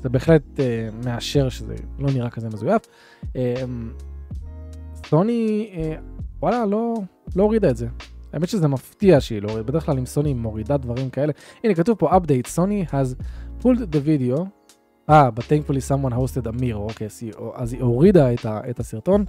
זה 0.02 0.08
בהחלט 0.08 0.60
אה, 0.60 0.88
מאשר 1.04 1.48
שזה 1.48 1.74
לא 1.98 2.10
נראה 2.10 2.30
כזה 2.30 2.48
מזויף. 2.48 2.82
אה, 3.36 3.64
סוני 5.06 5.70
אה, 5.76 5.94
וואלה, 6.40 6.66
לא, 6.66 6.94
לא 7.36 7.42
הורידה 7.42 7.70
את 7.70 7.76
זה. 7.76 7.86
האמת 8.32 8.48
שזה 8.48 8.68
מפתיע 8.68 9.20
שהיא 9.20 9.42
לא 9.42 9.48
הורידה, 9.48 9.68
בדרך 9.68 9.86
כלל 9.86 9.98
עם 9.98 10.06
סוני 10.06 10.34
מורידה 10.34 10.76
דברים 10.76 11.10
כאלה. 11.10 11.32
הנה, 11.64 11.74
כתוב 11.74 11.98
פה 11.98 12.16
update, 12.16 12.48
סוני 12.48 12.84
has 12.88 13.24
pulled 13.62 13.94
the 13.94 14.06
video, 14.06 14.44
אה, 15.10 15.28
but 15.36 15.42
thankfully 15.42 15.90
someone 15.90 16.12
hosted 16.12 16.48
אמיר, 16.48 16.76
אוקיי, 16.76 17.08
אז 17.54 17.72
היא 17.72 17.82
הורידה 17.82 18.32
את, 18.32 18.46
ה, 18.46 18.60
את 18.70 18.80
הסרטון, 18.80 19.24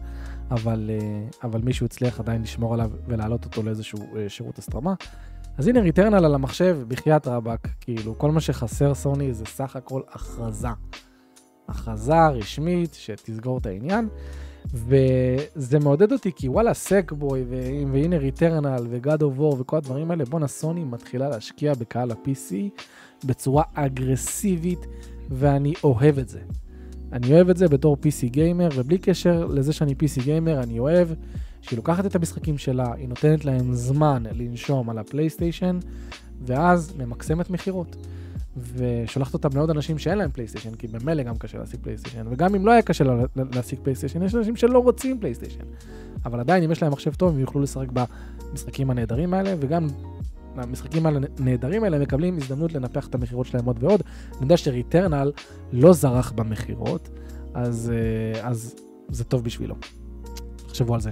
אבל, 0.51 0.89
אה, 0.93 1.27
אבל 1.43 1.61
מישהו 1.61 1.85
הצליח 1.85 2.19
עדיין 2.19 2.41
לשמור 2.41 2.73
עליו 2.73 2.91
ולהעלות 3.07 3.45
אותו 3.45 3.63
לאיזשהו 3.63 3.99
אה, 4.17 4.29
שירות 4.29 4.57
הסטרמה. 4.57 4.93
אז 5.57 5.67
הנה 5.67 5.79
ריטרנל 5.79 6.25
על 6.25 6.35
המחשב, 6.35 6.77
בחייאת 6.87 7.27
רבאק, 7.27 7.67
כאילו, 7.81 8.17
כל 8.17 8.31
מה 8.31 8.41
שחסר 8.41 8.93
סוני 8.93 9.33
זה 9.33 9.45
סך 9.45 9.75
הכל 9.75 10.01
הכרזה. 10.11 10.67
הכרזה 11.67 12.27
רשמית 12.27 12.93
שתסגור 12.93 13.57
את 13.57 13.65
העניין. 13.65 14.09
וזה 14.73 15.79
מעודד 15.79 16.11
אותי 16.11 16.31
כי 16.35 16.49
וואלה 16.49 16.73
Sackboy 16.73 17.43
והנה 17.91 18.17
Returnal 18.17 18.87
ו 18.89 18.97
God 18.97 19.21
of 19.21 19.33
War 19.37 19.55
וכל 19.59 19.77
הדברים 19.77 20.11
האלה 20.11 20.25
בואנה 20.25 20.47
סוני 20.47 20.83
מתחילה 20.83 21.29
להשקיע 21.29 21.73
בקהל 21.73 22.11
ה-PC 22.11 22.53
בצורה 23.25 23.63
אגרסיבית 23.73 24.79
ואני 25.29 25.73
אוהב 25.83 26.19
את 26.19 26.29
זה. 26.29 26.39
אני 27.13 27.33
אוהב 27.33 27.49
את 27.49 27.57
זה 27.57 27.67
בתור 27.67 27.97
PC 28.01 28.29
gamer 28.29 28.69
ובלי 28.75 28.97
קשר 28.97 29.45
לזה 29.45 29.73
שאני 29.73 29.91
PC 29.91 30.23
gamer 30.23 30.63
אני 30.63 30.79
אוהב 30.79 31.07
שהיא 31.61 31.77
לוקחת 31.77 32.05
את 32.05 32.15
המשחקים 32.15 32.57
שלה, 32.57 32.93
היא 32.93 33.07
נותנת 33.07 33.45
להם 33.45 33.73
זמן 33.73 34.23
לנשום 34.31 34.89
על 34.89 34.97
הפלייסטיישן 34.97 35.79
ואז 36.45 36.93
ממקסמת 36.97 37.49
מכירות. 37.49 37.95
ושולחת 38.57 39.33
אותם 39.33 39.49
לעוד 39.57 39.69
אנשים 39.69 39.99
שאין 39.99 40.17
להם 40.17 40.31
פלייסטיישן, 40.31 40.75
כי 40.75 40.87
במילא 40.87 41.23
גם 41.23 41.37
קשה 41.37 41.57
להשיג 41.57 41.79
פלייסטיישן, 41.83 42.25
וגם 42.29 42.55
אם 42.55 42.65
לא 42.65 42.71
היה 42.71 42.81
קשה 42.81 43.03
להשיג 43.35 43.79
פלייסטיישן, 43.83 44.23
יש 44.23 44.35
אנשים 44.35 44.55
שלא 44.55 44.79
רוצים 44.79 45.19
פלייסטיישן. 45.19 45.63
אבל 46.25 46.39
עדיין, 46.39 46.63
אם 46.63 46.71
יש 46.71 46.83
להם 46.83 46.91
מחשב 46.91 47.13
טוב, 47.13 47.33
הם 47.33 47.39
יוכלו 47.39 47.61
לשחק 47.61 47.87
במשחקים 47.91 48.89
הנהדרים 48.89 49.33
האלה, 49.33 49.55
וגם 49.59 49.87
המשחקים 50.55 51.05
הנהדרים 51.05 51.83
האלה 51.83 51.99
מקבלים 51.99 52.37
הזדמנות 52.37 52.73
לנפח 52.73 53.07
את 53.07 53.15
המכירות 53.15 53.45
שלהם 53.45 53.65
עוד 53.65 53.83
ועוד. 53.83 54.01
אני 54.31 54.41
יודע 54.41 54.57
ש 54.57 54.72
Returnal 54.72 55.31
לא 55.71 55.93
זרח 55.93 56.31
במכירות, 56.31 57.09
אז, 57.53 57.91
אה, 57.95 58.49
אז 58.49 58.75
זה 59.09 59.23
טוב 59.23 59.43
בשבילו. 59.43 59.75
תחשבו 60.55 60.93
על 60.93 61.01
זה. 61.01 61.11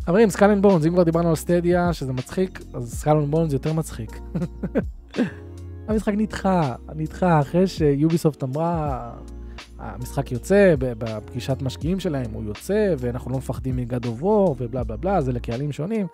חברים, 0.00 0.30
Skull 0.30 0.50
and 0.50 0.62
Bones, 0.62 0.86
אם 0.86 0.92
כבר 0.92 1.02
דיברנו 1.02 1.28
על 1.28 1.36
Stadia, 1.36 1.92
שזה 1.92 2.12
מצחיק, 2.12 2.60
אז 2.74 2.94
Skull 2.94 3.16
and 3.16 3.30
Bones 3.30 3.52
יותר 3.52 3.72
מצחיק. 3.72 4.10
המשחק 5.88 6.12
נדחה, 6.16 6.74
נדחה 6.94 7.40
אחרי 7.40 7.66
שיוביסופט 7.66 8.42
אמרה, 8.42 9.10
המשחק 9.78 10.32
יוצא 10.32 10.74
בפגישת 10.78 11.62
משקיעים 11.62 12.00
שלהם, 12.00 12.30
הוא 12.32 12.44
יוצא, 12.44 12.94
ואנחנו 12.98 13.30
לא 13.30 13.38
מפחדים 13.38 13.76
מגד 13.76 14.06
אובור, 14.06 14.56
ובלה 14.58 14.84
בלה 14.84 14.96
בלה, 14.96 15.20
זה 15.20 15.32
לקהלים 15.32 15.72
שונים. 15.72 16.06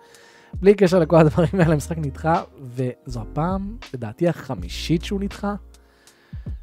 בלי 0.53 0.73
קשר 0.73 0.99
לכל 0.99 1.15
הדברים 1.17 1.49
האלה, 1.53 1.73
המשחק 1.73 1.97
נדחה, 1.97 2.41
וזו 2.61 3.21
הפעם, 3.21 3.77
לדעתי, 3.93 4.27
החמישית 4.27 5.03
שהוא 5.03 5.21
נדחה. 5.21 5.55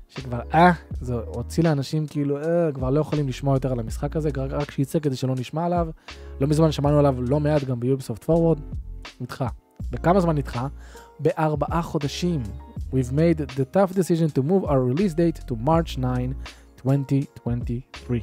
שכבר, 0.08 0.40
אה, 0.54 0.72
זה 1.00 1.14
הוציא 1.14 1.64
לאנשים 1.64 2.06
כאילו, 2.06 2.38
אה, 2.38 2.72
כבר 2.72 2.90
לא 2.90 3.00
יכולים 3.00 3.28
לשמוע 3.28 3.56
יותר 3.56 3.72
על 3.72 3.80
המשחק 3.80 4.16
הזה, 4.16 4.28
רק, 4.28 4.50
רק 4.50 4.70
שיצא 4.70 4.98
כדי 4.98 5.16
שלא 5.16 5.34
נשמע 5.34 5.64
עליו. 5.64 5.88
לא 6.40 6.46
מזמן 6.46 6.72
שמענו 6.72 6.98
עליו 6.98 7.22
לא 7.22 7.40
מעט 7.40 7.64
גם 7.64 7.80
ביוביסופט 7.80 8.24
פורוורד, 8.24 8.60
נדחה. 9.20 9.48
בכמה 9.90 10.20
זמן 10.20 10.36
נדחה? 10.36 10.66
בארבעה 11.20 11.82
חודשים. 11.82 12.42
We've 12.92 13.12
made 13.12 13.38
the 13.56 13.64
tough 13.76 13.92
decision 13.94 14.30
to 14.38 14.42
move 14.42 14.64
our 14.64 14.82
release 14.82 15.14
date 15.14 15.40
to 15.48 15.54
March 15.66 15.96
9, 15.96 16.32
2023. 16.84 18.22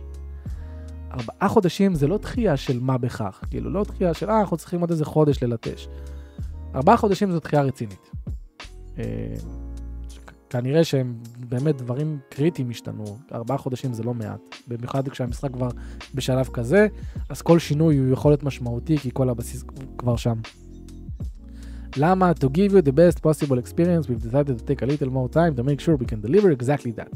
ארבעה 1.11 1.49
חודשים 1.49 1.95
זה 1.95 2.07
לא 2.07 2.17
דחייה 2.17 2.57
של 2.57 2.79
מה 2.79 2.97
בכך, 2.97 3.43
כאילו 3.49 3.69
לא 3.69 3.83
דחייה 3.83 4.13
של 4.13 4.29
אה, 4.29 4.39
אנחנו 4.39 4.57
צריכים 4.57 4.81
עוד 4.81 4.91
איזה 4.91 5.05
חודש 5.05 5.43
ללטש. 5.43 5.87
ארבעה 6.75 6.97
חודשים 6.97 7.31
זו 7.31 7.39
דחייה 7.39 7.61
רצינית. 7.61 8.11
אה, 8.99 9.03
כנראה 10.49 10.83
שהם 10.83 11.15
באמת 11.49 11.77
דברים 11.77 12.19
קריטיים 12.29 12.69
השתנו, 12.69 13.17
ארבעה 13.33 13.57
חודשים 13.57 13.93
זה 13.93 14.03
לא 14.03 14.13
מעט, 14.13 14.39
במיוחד 14.67 15.07
כשהמשחק 15.09 15.51
כבר 15.53 15.69
בשלב 16.13 16.47
כזה, 16.47 16.87
אז 17.29 17.41
כל 17.41 17.59
שינוי 17.59 17.97
הוא 17.97 18.13
יכול 18.13 18.31
להיות 18.31 18.43
משמעותי 18.43 18.97
כי 18.97 19.09
כל 19.13 19.29
הבסיס 19.29 19.63
כבר 19.97 20.15
שם. 20.15 20.35
למה? 21.97 22.31
To 22.31 22.47
give 22.47 22.71
you 22.71 22.81
the 22.81 22.91
best 22.91 23.21
possible 23.21 23.57
experience, 23.57 24.09
we've 24.09 24.23
decided 24.29 24.59
to 24.59 24.65
take 24.73 24.81
a 24.81 24.85
little 24.85 25.09
more 25.09 25.29
time 25.29 25.55
to 25.55 25.63
make 25.63 25.79
sure 25.79 25.95
we 25.95 26.05
can 26.05 26.21
deliver 26.21 26.51
exactly 26.51 26.91
that. 26.99 27.15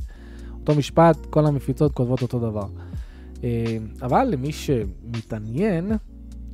אותו 0.60 0.76
משפט, 0.76 1.18
כל 1.30 1.46
המפיצות 1.46 1.94
כותבות 1.94 2.22
אותו 2.22 2.40
דבר. 2.40 2.66
אבל 4.02 4.28
למי 4.32 4.52
שמתעניין, 4.52 5.92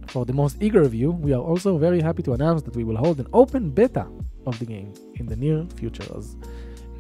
for 0.08 0.26
the 0.26 0.34
most 0.34 0.62
eager 0.62 0.84
of 0.84 0.94
you, 0.94 1.12
we 1.26 1.32
are 1.34 1.44
also 1.52 1.78
very 1.78 2.02
happy 2.02 2.24
to 2.24 2.34
announce 2.34 2.62
that 2.62 2.76
we 2.76 2.84
will 2.84 2.98
hold 2.98 3.20
an 3.20 3.28
open 3.34 3.72
beta 3.80 4.06
of 4.46 4.60
the 4.60 4.66
game 4.66 4.92
in 5.20 5.26
the 5.26 5.36
near 5.36 5.80
future. 5.80 6.18
אז 6.18 6.38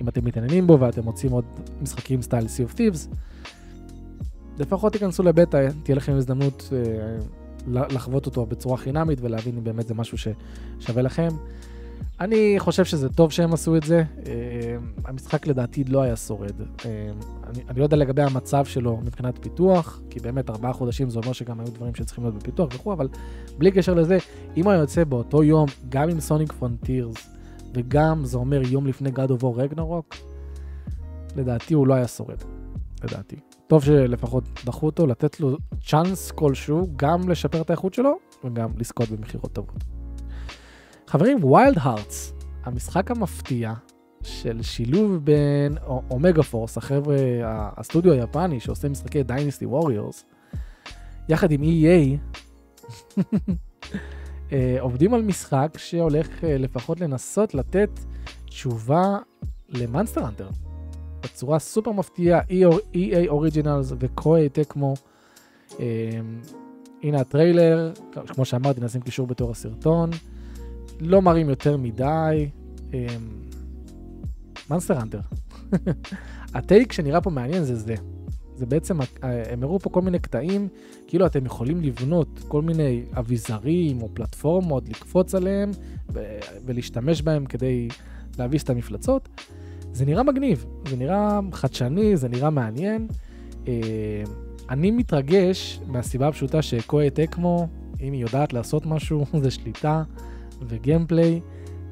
אם 0.01 0.07
אתם 0.09 0.25
מתעניינים 0.25 0.67
בו 0.67 0.79
ואתם 0.79 1.03
מוצאים 1.03 1.31
עוד 1.31 1.45
משחקים 1.81 2.21
style 2.21 2.45
Sea 2.45 2.71
of 2.71 2.77
Thieves, 2.77 3.15
לפחות 4.59 4.93
תיכנסו 4.93 5.23
לבטא, 5.23 5.67
תהיה 5.83 5.95
לכם 5.95 6.13
הזדמנות 6.13 6.69
לחוות 7.67 8.25
אותו 8.25 8.45
בצורה 8.45 8.77
חינמית 8.77 9.19
ולהבין 9.21 9.57
אם 9.57 9.63
באמת 9.63 9.87
זה 9.87 9.93
משהו 9.93 10.17
ששווה 10.17 11.01
לכם. 11.01 11.27
אני 12.19 12.55
חושב 12.57 12.85
שזה 12.85 13.09
טוב 13.09 13.31
שהם 13.31 13.53
עשו 13.53 13.75
את 13.75 13.83
זה. 13.83 14.03
Uh, 14.17 14.27
המשחק 15.05 15.47
לדעתי 15.47 15.83
לא 15.83 16.01
היה 16.01 16.15
שורד. 16.15 16.59
Uh, 16.59 16.83
אני, 17.43 17.63
אני 17.69 17.79
לא 17.79 17.83
יודע 17.83 17.97
לגבי 17.97 18.21
המצב 18.21 18.65
שלו 18.65 18.97
מבחינת 18.97 19.39
פיתוח, 19.41 20.01
כי 20.09 20.19
באמת 20.19 20.49
ארבעה 20.49 20.73
חודשים 20.73 21.09
זה 21.09 21.19
אומר 21.19 21.33
שגם 21.33 21.59
היו 21.59 21.67
דברים 21.67 21.95
שצריכים 21.95 22.23
להיות 22.23 22.35
בפיתוח 22.35 22.69
וכו', 22.75 22.93
אבל 22.93 23.07
בלי 23.57 23.71
קשר 23.71 23.93
לזה, 23.93 24.17
אם 24.57 24.65
הוא 24.65 24.73
יוצא 24.73 25.03
באותו 25.03 25.43
יום, 25.43 25.65
גם 25.89 26.09
עם 26.09 26.19
Sonic 26.19 26.51
Frontiers, 26.51 27.35
וגם 27.73 28.25
זה 28.25 28.37
אומר 28.37 28.61
יום 28.61 28.87
לפני 28.87 29.09
God 29.09 29.29
of 29.39 29.41
War 29.41 29.55
רגנרוק, 29.55 30.15
לדעתי 31.35 31.73
הוא 31.73 31.87
לא 31.87 31.93
היה 31.93 32.07
שורד. 32.07 32.37
לדעתי. 33.03 33.35
טוב 33.67 33.83
שלפחות 33.83 34.43
דחו 34.65 34.85
אותו, 34.85 35.07
לתת 35.07 35.39
לו 35.39 35.57
צ'אנס 35.87 36.31
כלשהו, 36.31 36.87
גם 36.95 37.29
לשפר 37.29 37.61
את 37.61 37.69
האיכות 37.69 37.93
שלו, 37.93 38.17
וגם 38.43 38.69
לזכות 38.77 39.09
במכירות 39.09 39.53
טובות. 39.53 39.83
חברים, 41.07 41.43
ויילד 41.43 41.77
הארטס, 41.79 42.33
המשחק 42.63 43.11
המפתיע 43.11 43.73
של 44.23 44.61
שילוב 44.61 45.25
בין 45.25 45.77
אומגה 46.09 46.43
פורס, 46.43 46.77
החבר'ה, 46.77 47.15
הסטודיו 47.77 48.13
היפני 48.13 48.59
שעושה 48.59 48.89
משחקי 48.89 49.23
דיינסטי 49.23 49.65
ווריורס, 49.65 50.25
יחד 51.29 51.51
עם 51.51 51.61
EA, 51.61 52.17
אה, 54.51 54.77
עובדים 54.79 55.13
על 55.13 55.21
משחק 55.21 55.77
שהולך 55.77 56.43
אה, 56.43 56.57
לפחות 56.57 57.01
לנסות 57.01 57.53
לתת 57.53 57.89
תשובה 58.45 59.17
ל 59.69 59.76
Monster 59.76 60.27
Hunter. 60.27 60.49
בצורה 61.25 61.59
סופר 61.59 61.91
מפתיעה, 61.91 62.41
EA 62.93 62.97
Originals 63.27 63.93
ו 63.99 64.09
Koei 64.09 64.49
Tecmo. 64.49 64.93
הנה 67.03 67.19
הטריילר, 67.19 67.91
כמו 68.27 68.45
שאמרתי, 68.45 68.81
נשים 68.81 69.01
קישור 69.01 69.27
בתיאור 69.27 69.51
הסרטון. 69.51 70.09
לא 70.99 71.21
מראים 71.21 71.49
יותר 71.49 71.77
מדי. 71.77 72.49
Monster 74.69 75.01
Hunter. 75.01 75.19
ה 76.55 76.62
take 76.62 76.91
שנראה 76.91 77.21
פה 77.21 77.29
מעניין 77.29 77.63
זה 77.63 77.75
זה. 77.75 77.95
זה 78.55 78.65
בעצם, 78.65 78.97
הם 79.21 79.63
הראו 79.63 79.79
פה 79.79 79.89
כל 79.89 80.01
מיני 80.01 80.19
קטעים, 80.19 80.67
כאילו 81.07 81.25
אתם 81.25 81.45
יכולים 81.45 81.81
לבנות 81.81 82.39
כל 82.47 82.61
מיני 82.61 83.03
אביזרים 83.13 84.01
או 84.01 84.09
פלטפורמות, 84.13 84.89
לקפוץ 84.89 85.35
עליהם 85.35 85.71
ולהשתמש 86.65 87.21
בהם 87.21 87.45
כדי 87.45 87.87
להביס 88.39 88.63
את 88.63 88.69
המפלצות. 88.69 89.29
זה 89.95 90.05
נראה 90.05 90.23
מגניב, 90.23 90.65
זה 90.89 90.95
נראה 90.95 91.39
חדשני, 91.51 92.17
זה 92.17 92.29
נראה 92.29 92.49
מעניין. 92.49 93.07
אני 94.69 94.91
מתרגש 94.91 95.79
מהסיבה 95.87 96.27
הפשוטה 96.27 96.61
שקואה 96.61 97.07
אקמו, 97.23 97.67
אם 98.01 98.13
היא 98.13 98.21
יודעת 98.21 98.53
לעשות 98.53 98.85
משהו, 98.85 99.25
זה 99.43 99.51
שליטה. 99.51 100.03
וגיימפליי, 100.61 101.39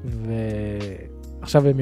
ועכשיו 0.04 1.66
הם. 1.66 1.76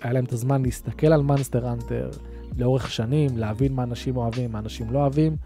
היה 0.00 0.12
להם 0.12 0.24
את 0.24 0.32
הזמן 0.32 0.62
להסתכל 0.62 1.06
על 1.06 1.22
מאנסטר 1.22 1.72
אנטר 1.72 2.10
לאורך 2.58 2.90
שנים, 2.90 3.38
להבין 3.38 3.72
מה 3.72 3.82
אנשים 3.82 4.16
אוהבים, 4.16 4.52
מה 4.52 4.58
אנשים 4.58 4.90
לא 4.90 4.98
אוהבים, 4.98 5.36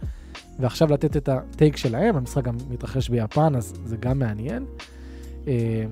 ועכשיו 0.59 0.93
לתת 0.93 1.17
את 1.17 1.29
הטייק 1.29 1.77
שלהם, 1.77 2.17
המשחק 2.17 2.45
גם 2.45 2.57
מתרחש 2.71 3.09
ביפן, 3.09 3.57
אז 3.57 3.75
זה 3.85 3.97
גם 3.97 4.19
מעניין. 4.19 4.65
אה, 5.49 5.85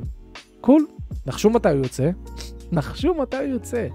קול, 0.61 0.87
נחשו 1.26 1.50
מתי 1.50 1.68
הוא 1.68 1.78
יוצא, 1.78 2.11
נחשו 2.73 3.14
מתי 3.14 3.37
הוא 3.37 3.45
יוצא. 3.45 3.88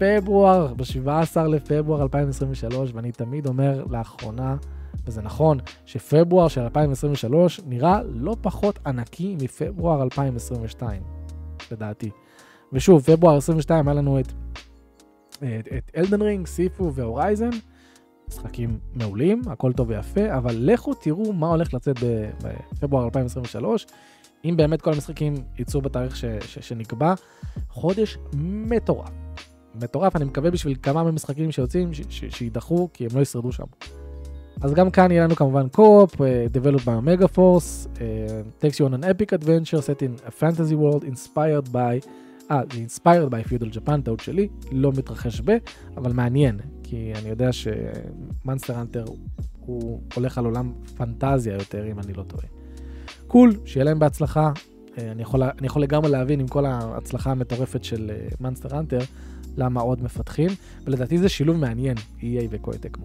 פברואר, 0.00 0.74
ב-17 0.74 1.40
לפברואר 1.40 2.02
2023, 2.02 2.90
ואני 2.94 3.12
תמיד 3.12 3.46
אומר 3.46 3.84
לאחרונה, 3.90 4.56
וזה 5.06 5.22
נכון 5.22 5.58
שפברואר 5.86 6.48
של 6.48 6.60
2023 6.60 7.60
נראה 7.66 8.00
לא 8.08 8.36
פחות 8.40 8.78
ענקי 8.86 9.36
מפברואר 9.40 10.02
2022, 10.02 11.02
לדעתי. 11.72 12.10
ושוב, 12.72 13.02
פברואר 13.02 13.36
22 13.36 13.88
היה 13.88 13.94
לנו 13.94 14.20
את, 14.20 14.32
את, 15.38 15.90
אלדן 15.96 16.22
רינג, 16.22 16.46
סיפו 16.46 16.94
והורייזן, 16.94 17.50
משחקים 18.28 18.78
מעולים, 18.94 19.42
הכל 19.46 19.72
טוב 19.72 19.90
ויפה, 19.90 20.36
אבל 20.36 20.54
לכו 20.58 20.94
תראו 20.94 21.32
מה 21.32 21.48
הולך 21.48 21.74
לצאת 21.74 21.96
בפברואר 22.02 23.04
2023. 23.04 23.86
אם 24.44 24.54
באמת 24.56 24.82
כל 24.82 24.92
המשחקים 24.92 25.34
יצאו 25.58 25.80
בתאריך 25.80 26.16
ש, 26.16 26.24
ש, 26.24 26.58
שנקבע, 26.58 27.14
חודש 27.68 28.18
מטורף. 28.42 29.29
מטורף, 29.74 30.16
אני 30.16 30.24
מקווה 30.24 30.50
בשביל 30.50 30.76
כמה 30.82 31.04
מהמשחקים 31.04 31.52
שיוצאים 31.52 31.90
שידחו, 32.30 32.88
כי 32.92 33.04
הם 33.04 33.10
לא 33.14 33.20
ישרדו 33.20 33.52
שם. 33.52 33.64
אז 34.60 34.74
גם 34.74 34.90
כאן 34.90 35.10
יהיה 35.10 35.24
לנו 35.24 35.36
כמובן 35.36 35.68
קו-אופ, 35.68 36.14
uh, 36.14 36.18
developed 36.52 36.84
by 36.84 36.92
Omega 37.04 37.28
Force, 37.36 37.86
uh, 37.86 37.98
takes 38.64 38.78
you 38.78 38.84
on 38.84 38.94
an 38.94 39.04
epic 39.04 39.32
adventure 39.32 39.82
set 39.82 40.02
in 40.02 40.28
a 40.28 40.30
fantasy 40.30 40.74
world 40.74 41.04
inspired 41.04 41.72
by, 41.72 42.08
אה, 42.50 42.60
uh, 42.60 42.74
inspired 42.74 43.30
by 43.30 43.48
feudal 43.48 43.74
Japan, 43.74 44.00
טעות 44.04 44.20
שלי, 44.20 44.48
לא 44.72 44.92
מתרחש 44.92 45.40
ב, 45.44 45.56
אבל 45.96 46.12
מעניין, 46.12 46.58
כי 46.82 47.12
אני 47.16 47.28
יודע 47.28 47.50
ש 47.52 47.80
Monster 47.80 48.80
Hunter 48.80 49.04
הוא 49.60 50.00
הולך 50.14 50.38
על 50.38 50.44
עולם 50.44 50.72
פנטזיה 50.96 51.54
יותר, 51.54 51.90
אם 51.90 51.98
אני 51.98 52.12
לא 52.12 52.22
טועה. 52.22 52.44
cool, 53.26 53.50
cool, 53.50 53.68
שיהיה 53.68 53.84
להם 53.84 53.98
בהצלחה. 53.98 54.52
Uh, 54.54 55.00
אני, 55.00 55.22
יכול, 55.22 55.42
אני 55.42 55.66
יכול 55.66 55.82
לגמרי 55.82 56.10
להבין 56.10 56.40
עם 56.40 56.48
כל 56.48 56.66
ההצלחה 56.66 57.30
המטורפת 57.30 57.84
של 57.84 58.10
Monster 58.40 58.68
uh, 58.68 58.74
Hunter, 58.74 59.00
למה 59.56 59.80
עוד 59.80 60.02
מפתחים, 60.02 60.50
ולדעתי 60.84 61.18
זה 61.18 61.28
שילוב 61.28 61.56
מעניין, 61.56 61.96
EA 62.20 62.46
ו 62.50 62.55
Koei 62.55 62.75
Tecmo. 62.75 63.04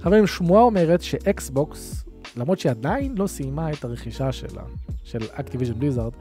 חברים, 0.00 0.26
שמועה 0.26 0.62
אומרת 0.62 1.02
שאקסבוקס, 1.02 2.04
למרות 2.36 2.58
שהיא 2.58 2.70
עדיין 2.70 3.14
לא 3.16 3.26
סיימה 3.26 3.72
את 3.72 3.84
הרכישה 3.84 4.32
שלה, 4.32 4.62
של 5.04 5.18
Activision 5.18 5.80
Blizzard, 5.80 6.16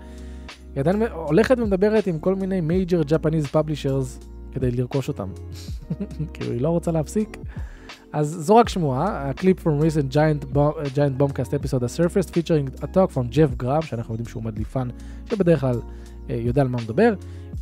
היא 0.76 0.80
עדיין 0.80 1.02
הולכת 1.02 1.60
ומדברת 1.60 2.08
עם 2.08 2.20
כל 2.20 2.36
מיני 2.36 2.62
major 2.62 3.08
Japanese 3.10 3.54
publishers 3.54 4.26
כדי 4.52 4.72
לרכוש 4.72 5.08
אותם. 5.08 5.30
כאילו, 6.34 6.52
היא 6.52 6.62
לא 6.62 6.70
רוצה 6.70 6.92
להפסיק. 6.92 7.38
אז 8.14 8.28
זו 8.40 8.56
רק 8.56 8.70
שמועה, 8.70 9.30
הקליפ 9.30 9.68
from 9.68 9.82
recent 9.82 10.14
giant, 10.14 10.56
bomb, 10.56 10.96
giant 10.96 11.22
bombcast 11.22 11.54
episode 11.54 11.84
a 11.84 11.90
surfaced 12.00 12.30
featuring 12.34 12.84
a 12.84 12.88
talk 12.88 13.12
from 13.12 13.36
Jeff 13.36 13.64
Grab, 13.64 13.86
שאנחנו 13.86 14.14
יודעים 14.14 14.30
שהוא 14.30 14.44
מדליפן, 14.44 14.88
שבדרך 15.30 15.60
כלל 15.60 15.80
uh, 15.80 16.32
יודע 16.32 16.62
על 16.62 16.68
מה 16.68 16.78
מדבר, 16.78 17.14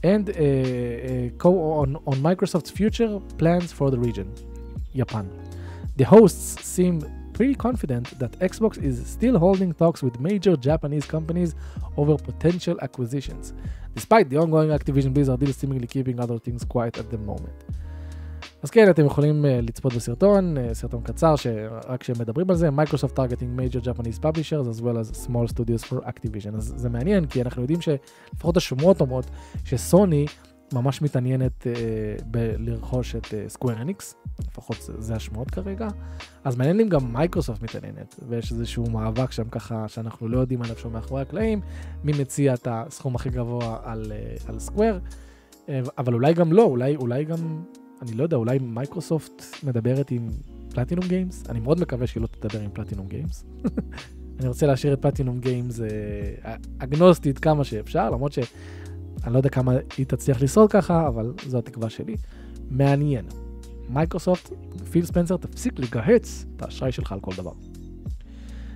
and 0.04 0.30
uh, 0.30 0.34
uh, 0.34 1.30
co 1.38 1.52
on, 1.74 1.96
on 2.08 2.18
Microsoft's 2.18 2.72
future 2.72 3.20
plans 3.38 3.72
for 3.72 3.92
the 3.92 4.00
region, 4.00 4.34
Japan. 4.96 5.30
The 5.98 6.06
hosts 6.06 6.66
seem 6.66 7.04
pretty 7.34 7.56
confident 7.56 8.18
that 8.20 8.32
Xbox 8.40 8.82
is 8.82 9.06
still 9.08 9.38
holding 9.38 9.74
talks 9.74 10.04
with 10.04 10.20
major 10.20 10.56
Japanese 10.56 11.06
companies 11.06 11.56
over 11.98 12.18
potential 12.18 12.78
acquisitions, 12.82 13.54
despite 13.96 14.30
the 14.30 14.38
ongoing 14.38 14.70
Activision 14.70 15.14
Blizzard 15.14 15.40
deal 15.40 15.54
seemingly 15.54 15.88
keeping 15.88 16.20
other 16.20 16.40
things 16.40 16.64
quiet 16.64 16.98
at 16.98 17.10
the 17.10 17.18
moment. 17.18 17.54
אז 18.64 18.70
כן, 18.70 18.90
אתם 18.90 19.06
יכולים 19.06 19.46
uh, 19.46 19.48
לצפות 19.48 19.94
בסרטון, 19.94 20.58
uh, 20.58 20.74
סרטון 20.74 21.02
קצר, 21.02 21.36
שרק 21.36 22.02
כשהם 22.02 22.16
מדברים 22.20 22.50
על 22.50 22.56
זה, 22.56 22.70
Microsoft 22.70 23.16
targeting 23.16 23.60
major 23.60 23.86
Japanese 23.86 24.20
publishers 24.20 24.78
as 24.78 24.82
well 24.82 24.98
as 25.02 25.28
small 25.28 25.54
studios 25.54 25.84
for 25.90 26.06
Activision. 26.06 26.56
אז 26.58 26.74
זה 26.78 26.90
מעניין, 26.90 27.26
כי 27.26 27.42
אנחנו 27.42 27.62
יודעים 27.62 27.80
שלפחות 27.82 28.58
השומרות 28.58 29.02
אומרות 29.02 29.26
שסוני 29.66 30.26
ממש 30.74 31.02
מתעניינת 31.02 31.68
אה, 31.68 31.74
בלרכוש 32.26 33.16
את 33.16 33.34
אה, 33.34 33.44
Square 33.48 33.82
Enix, 33.82 34.16
לפחות 34.48 34.82
זה, 34.82 34.94
זה 34.98 35.16
השמועות 35.16 35.52
כרגע. 35.52 35.88
אז 36.44 36.56
מעניין 36.56 36.80
אם 36.80 36.90
גם 36.90 37.14
מייקרוסופט 37.14 37.62
מתעניינת, 37.62 38.20
ויש 38.28 38.52
איזשהו 38.52 38.90
מאבק 38.90 39.32
שם 39.32 39.50
ככה 39.50 39.88
שאנחנו 39.88 40.28
לא 40.28 40.40
יודעים 40.40 40.62
עליו 40.62 40.78
שהוא 40.78 40.92
מאחורי 40.92 41.22
הקלעים, 41.22 41.62
מי 42.04 42.12
מציע 42.22 42.54
את 42.54 42.68
הסכום 42.72 43.16
הכי 43.16 43.30
גבוה 43.30 43.78
על, 43.84 44.12
אה, 44.12 44.36
על 44.48 44.60
Square, 44.60 45.00
אבל 45.98 46.14
אולי 46.14 46.34
גם 46.34 46.54
לא, 46.54 46.64
אולי, 46.64 46.96
אולי 46.96 47.24
גם, 47.24 47.64
אני 48.02 48.14
לא 48.14 48.24
יודע, 48.24 48.38
אולי 48.38 48.60
מייקרוסופט 48.60 49.44
מדברת 49.64 50.12
עם 50.12 50.30
Platinum 50.74 51.08
Games? 51.08 51.44
אני 51.50 51.60
מאוד 51.60 51.80
מקווה 51.80 52.08
שהיא 52.08 52.22
לא 52.22 52.28
תדבר 52.28 52.60
עם 52.60 52.70
Platinum 52.74 53.08
Games. 53.08 53.46
אני 54.40 54.48
רוצה 54.48 54.66
להשאיר 54.68 54.94
את 54.94 55.02
Platinum 55.02 55.40
Games 55.40 55.80
אה, 55.80 56.56
אגנוסטית 56.80 57.40
כמה 57.40 57.64
שאפשר, 57.64 58.10
למרות 58.10 58.32
שאני 58.32 58.46
לא 59.28 59.38
יודע 59.38 59.50
כמה 59.50 59.74
היא 59.98 60.06
תצליח 60.06 60.42
לשרוד 60.42 60.72
ככה, 60.72 61.08
אבל 61.08 61.34
זו 61.48 61.58
התקווה 61.58 61.90
שלי. 61.90 62.16
מעניין. 62.70 63.26
מייקרוסופט, 63.90 64.50
פיל 64.92 65.06
ספנסר, 65.06 65.38
תפסיק 65.38 65.80
לגהץ 65.80 66.46
את 66.56 66.62
האשראי 66.62 66.92
שלך 66.92 67.12
על 67.12 67.20
כל 67.20 67.32
דבר. 67.38 67.52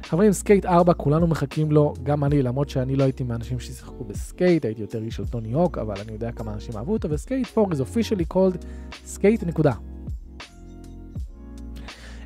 חברים, 0.08 0.32
Skate 0.32 0.66
4, 0.66 0.94
כולנו 0.94 1.28
מחכים 1.28 1.72
לו, 1.72 1.94
גם 2.04 2.24
אני, 2.24 2.42
למרות 2.42 2.70
שאני 2.70 2.96
לא 2.96 3.04
הייתי 3.04 3.24
מהאנשים 3.24 3.60
ששיחקו 3.60 4.04
ב 4.04 4.12
Skate, 4.12 4.66
הייתי 4.66 4.82
יותר 4.82 5.04
איש 5.04 5.16
של 5.16 5.28
טוני 5.28 5.54
הוק, 5.54 5.78
אבל 5.78 5.96
אני 6.02 6.12
יודע 6.12 6.32
כמה 6.32 6.54
אנשים 6.54 6.78
אהבו 6.78 6.94
אותו, 6.94 7.10
ו 7.10 7.16
Skate 7.16 7.48
4 7.58 7.76
is 7.76 7.80
officially 7.80 8.34
called 8.34 8.66
Skate 9.06 9.44
נקודה. 9.44 9.74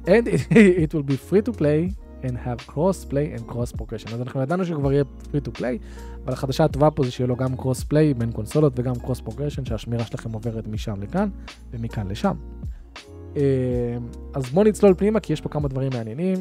And 0.06 0.28
it, 0.84 0.94
will 0.94 1.04
be 1.04 1.18
free 1.30 1.42
to 1.42 1.52
play 1.52 1.94
and 2.24 2.32
have 2.32 2.68
cross 2.68 3.06
play 3.12 3.38
and 3.38 3.52
cross 3.52 3.72
progression. 3.78 4.14
אז 4.14 4.22
אנחנו 4.22 4.42
ידענו 4.42 4.66
שכבר 4.66 4.92
יהיה 4.92 5.04
free 5.32 5.48
to 5.48 5.60
play, 5.60 5.78
אבל 6.26 6.34
החדשה 6.34 6.64
הטובה 6.64 6.92
פה 6.92 7.04
זה 7.04 7.12
שיהיה 7.12 7.28
לו 7.28 7.36
גם 7.36 7.54
cross 7.54 7.84
play 7.92 8.18
בין 8.18 8.32
קונסולות 8.32 8.74
וגם 8.76 8.94
cross 8.94 9.28
progression, 9.28 9.66
שהשמירה 9.70 10.06
שלכם 10.06 10.32
עוברת 10.32 10.68
משם 10.68 11.02
לכאן 11.02 11.30
ומכאן 11.72 12.08
לשם. 12.08 12.36
אז 14.34 14.50
בואו 14.54 14.66
נצלול 14.66 14.94
פנימה, 14.98 15.20
כי 15.20 15.34
יש 15.34 15.42
פה 15.42 15.50
כמה 15.50 15.68
דברים 15.68 15.90
מעניינים 15.94 16.36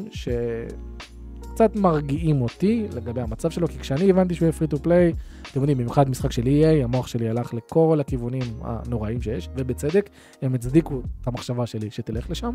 שקצת 1.59 1.75
מרגיעים 1.75 2.41
אותי 2.41 2.87
לגבי 2.95 3.21
המצב 3.21 3.49
שלו, 3.49 3.67
כי 3.67 3.79
כשאני 3.79 4.09
הבנתי 4.09 4.35
שהוא 4.35 4.45
יהיה 4.45 4.53
free 4.59 4.73
to 4.73 4.77
play, 4.85 5.17
אתם 5.51 5.59
יודעים, 5.59 5.77
במיוחד 5.77 6.09
משחק 6.09 6.31
של 6.31 6.41
EA, 6.41 6.83
המוח 6.83 7.07
שלי 7.07 7.29
הלך 7.29 7.53
לכל 7.53 7.97
הכיוונים 8.01 8.43
הנוראים 8.61 9.21
שיש, 9.21 9.49
ובצדק, 9.55 10.09
הם 10.41 10.53
הצדיקו 10.53 11.01
את 11.21 11.27
המחשבה 11.27 11.65
שלי 11.65 11.91
שתלך 11.91 12.29
לשם. 12.29 12.51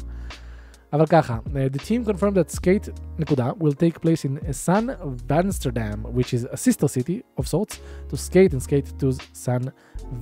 אבל 0.92 1.06
ככה, 1.06 1.38
the 1.46 1.78
team 1.78 2.08
confirmed 2.08 2.34
that 2.34 2.56
skate 2.56 3.00
נקודה 3.18 3.50
will 3.50 3.74
take 3.74 4.00
place 4.00 4.24
in 4.24 4.38
San 4.66 4.88
Vansterdam, 5.28 6.16
which 6.16 6.32
is 6.34 6.46
a 6.52 6.56
sister 6.56 6.88
city 6.88 7.42
of 7.42 7.44
sorts, 7.44 7.78
to 8.10 8.16
skate 8.16 8.54
and 8.54 8.62
skate 8.62 9.02
to 9.02 9.06
San 9.34 9.68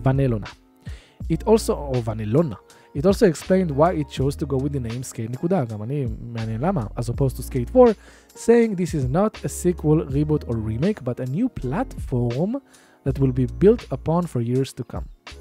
Vanelona. 0.04 0.48
It 1.32 1.42
also, 1.46 1.70
או 1.70 2.02
Vanelona, 2.04 2.56
it 2.95 3.05
also 3.05 3.25
explained 3.25 3.71
why 3.71 3.91
it 4.01 4.09
chose 4.09 4.35
to 4.35 4.45
go 4.45 4.57
with 4.57 4.73
the 4.73 4.89
name 4.89 5.03
skate 5.03 5.31
נקודה, 5.31 5.65
גם 5.65 5.83
אני 5.83 6.05
מעניין 6.21 6.61
למה, 6.61 6.83
as 6.95 7.03
opposed 7.03 7.37
to 7.37 7.43
skate 7.51 7.69
4, 7.73 7.87
saying 8.35 8.75
this 8.75 8.93
is 8.93 9.13
not 9.13 9.45
a 9.45 9.49
sequel, 9.49 10.05
reboot 10.11 10.47
or 10.47 10.55
remake, 10.55 11.03
but 11.03 11.19
a 11.19 11.25
new 11.25 11.49
platform 11.61 12.55
that 13.05 13.19
will 13.19 13.31
be 13.31 13.45
built 13.63 13.85
upon 13.91 14.23
for 14.23 14.41
years 14.41 14.73
to 14.73 14.83
come. 14.93 15.33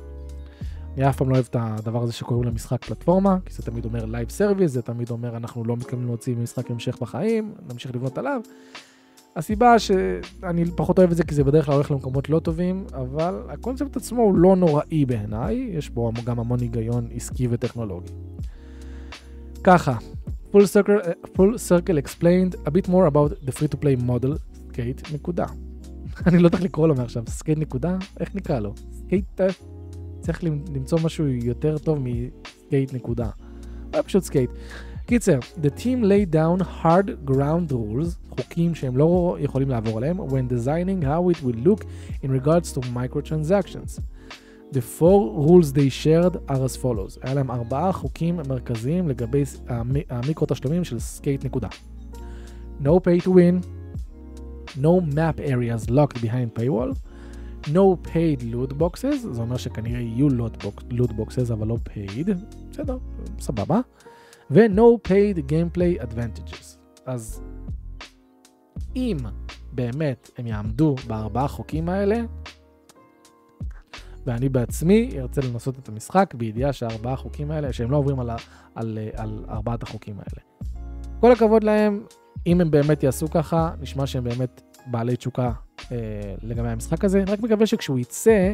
אני 0.96 1.08
אף 1.08 1.16
פעם 1.16 1.30
לא 1.30 1.34
אוהב 1.34 1.46
את 1.50 1.56
הדבר 1.58 2.02
הזה 2.02 2.12
שקוראים 2.12 2.44
למשחק 2.44 2.84
פלטפורמה, 2.84 3.36
כי 3.44 3.54
זה 3.54 3.62
תמיד 3.62 3.84
אומר 3.84 4.04
לייב 4.04 4.30
סרוויס, 4.30 4.70
זה 4.70 4.82
תמיד 4.82 5.10
אומר 5.10 5.36
אנחנו 5.36 5.64
לא 5.64 5.76
מתכוונים 5.76 6.06
להוציא 6.06 6.36
משחק 6.36 6.70
המשך 6.70 6.98
בחיים, 7.00 7.54
נמשיך 7.68 7.94
לבנות 7.94 8.18
עליו. 8.18 8.40
הסיבה 9.35 9.79
שאני 9.79 10.65
פחות 10.75 10.97
אוהב 10.99 11.11
את 11.11 11.17
זה 11.17 11.23
כי 11.23 11.35
זה 11.35 11.43
בדרך 11.43 11.65
כלל 11.65 11.73
הולך 11.73 11.91
למקומות 11.91 12.29
לא 12.29 12.39
טובים, 12.39 12.85
אבל 12.93 13.41
הקונספט 13.49 13.97
עצמו 13.97 14.21
הוא 14.21 14.35
לא 14.35 14.55
נוראי 14.55 15.05
בעיניי, 15.05 15.55
יש 15.73 15.89
בו 15.89 16.11
גם 16.25 16.39
המון 16.39 16.59
היגיון 16.59 17.07
עסקי 17.13 17.47
וטכנולוגי. 17.49 18.11
ככה, 19.63 19.97
full 20.51 20.55
circle, 20.55 21.07
full 21.35 21.57
circle 21.69 21.97
explained 22.05 22.67
a 22.67 22.71
bit 22.71 22.87
more 22.89 23.05
about 23.13 23.47
the 23.47 23.51
free 23.51 23.67
to 23.67 23.77
play 23.83 24.03
model, 24.07 24.37
Skate 24.67 25.13
נקודה. 25.13 25.45
אני 26.27 26.39
לא 26.39 26.47
יודע 26.47 26.59
לקרוא 26.59 26.87
לו 26.87 26.95
מעכשיו, 26.95 27.23
Skate 27.27 27.57
נקודה? 27.57 27.97
איך 28.19 28.35
נקרא 28.35 28.59
לו? 28.59 28.73
Skate... 28.91 29.41
צריך 30.19 30.43
למצוא 30.43 30.99
משהו 31.03 31.27
יותר 31.27 31.77
טוב 31.77 31.99
מ 31.99 32.15
Skate 32.15 32.93
נקודה. 32.93 33.29
פשוט 33.91 34.23
Skate. 34.23 34.49
קיצר, 35.05 35.39
the 35.39 35.69
team 35.69 36.03
laid 36.03 36.31
down 36.31 36.63
hard 36.83 37.29
ground 37.29 37.71
rules, 37.71 38.15
חוקים 38.29 38.75
שהם 38.75 38.97
לא 38.97 39.37
יכולים 39.39 39.69
לעבור 39.69 39.97
עליהם, 39.97 40.19
when 40.19 40.53
designing 40.53 41.03
how 41.03 41.35
it 41.35 41.43
will 41.43 41.67
look 41.67 41.83
in 42.23 42.29
regards 42.29 42.73
to 42.73 42.79
microtransactions. 42.79 43.99
The 44.73 44.81
four 44.99 45.19
rules 45.47 45.73
they 45.73 45.89
shared 45.89 46.35
are 46.47 46.63
as 46.65 46.75
follows. 46.83 47.19
היה 47.21 47.33
להם 47.33 47.51
ארבעה 47.51 47.91
חוקים 47.91 48.39
מרכזיים 48.49 49.07
לגבי 49.09 49.43
המיקרו 50.09 50.47
תשלומים 50.49 50.83
של 50.83 50.99
סקייט 50.99 51.45
נקודה. 51.45 51.67
No 52.83 52.99
pay 52.99 53.23
to 53.23 53.29
win, 53.29 53.65
no 54.77 55.01
map 55.15 55.39
areas 55.39 55.89
locked 55.89 56.21
behind 56.21 56.59
paywall, 56.59 56.95
no 57.67 57.95
paid 58.13 58.43
loot 58.43 58.73
boxes, 58.79 59.27
זה 59.31 59.41
אומר 59.41 59.57
שכנראה 59.57 59.99
יהיו 59.99 60.27
loot 60.91 61.11
boxes 61.11 61.53
אבל 61.53 61.67
לא 61.67 61.77
paid, 61.89 62.29
בסדר, 62.71 62.97
סבבה. 63.39 63.79
ו-no 64.51 65.09
paid 65.09 65.37
gameplay 65.37 66.03
advantages. 66.03 66.77
אז 67.05 67.43
אם 68.95 69.17
באמת 69.71 70.29
הם 70.37 70.47
יעמדו 70.47 70.95
בארבעה 71.07 71.47
חוקים 71.47 71.89
האלה, 71.89 72.21
ואני 74.25 74.49
בעצמי 74.49 75.11
ארצה 75.19 75.41
לנסות 75.41 75.79
את 75.79 75.89
המשחק 75.89 76.33
בידיעה 76.37 76.73
שהארבעה 76.73 77.15
חוקים 77.15 77.51
האלה, 77.51 77.73
שהם 77.73 77.91
לא 77.91 77.97
עוברים 77.97 78.19
על, 78.19 78.29
על, 78.75 78.97
על 79.15 79.45
ארבעת 79.49 79.83
החוקים 79.83 80.15
האלה. 80.15 80.69
כל 81.19 81.31
הכבוד 81.31 81.63
להם, 81.63 82.03
אם 82.47 82.61
הם 82.61 82.71
באמת 82.71 83.03
יעשו 83.03 83.29
ככה, 83.29 83.71
נשמע 83.79 84.07
שהם 84.07 84.23
באמת 84.23 84.61
בעלי 84.85 85.15
תשוקה 85.15 85.51
אה, 85.91 85.97
לגבי 86.41 86.69
המשחק 86.69 87.05
הזה. 87.05 87.23
רק 87.27 87.39
מקווה 87.39 87.65
שכשהוא 87.65 87.99
יצא, 87.99 88.53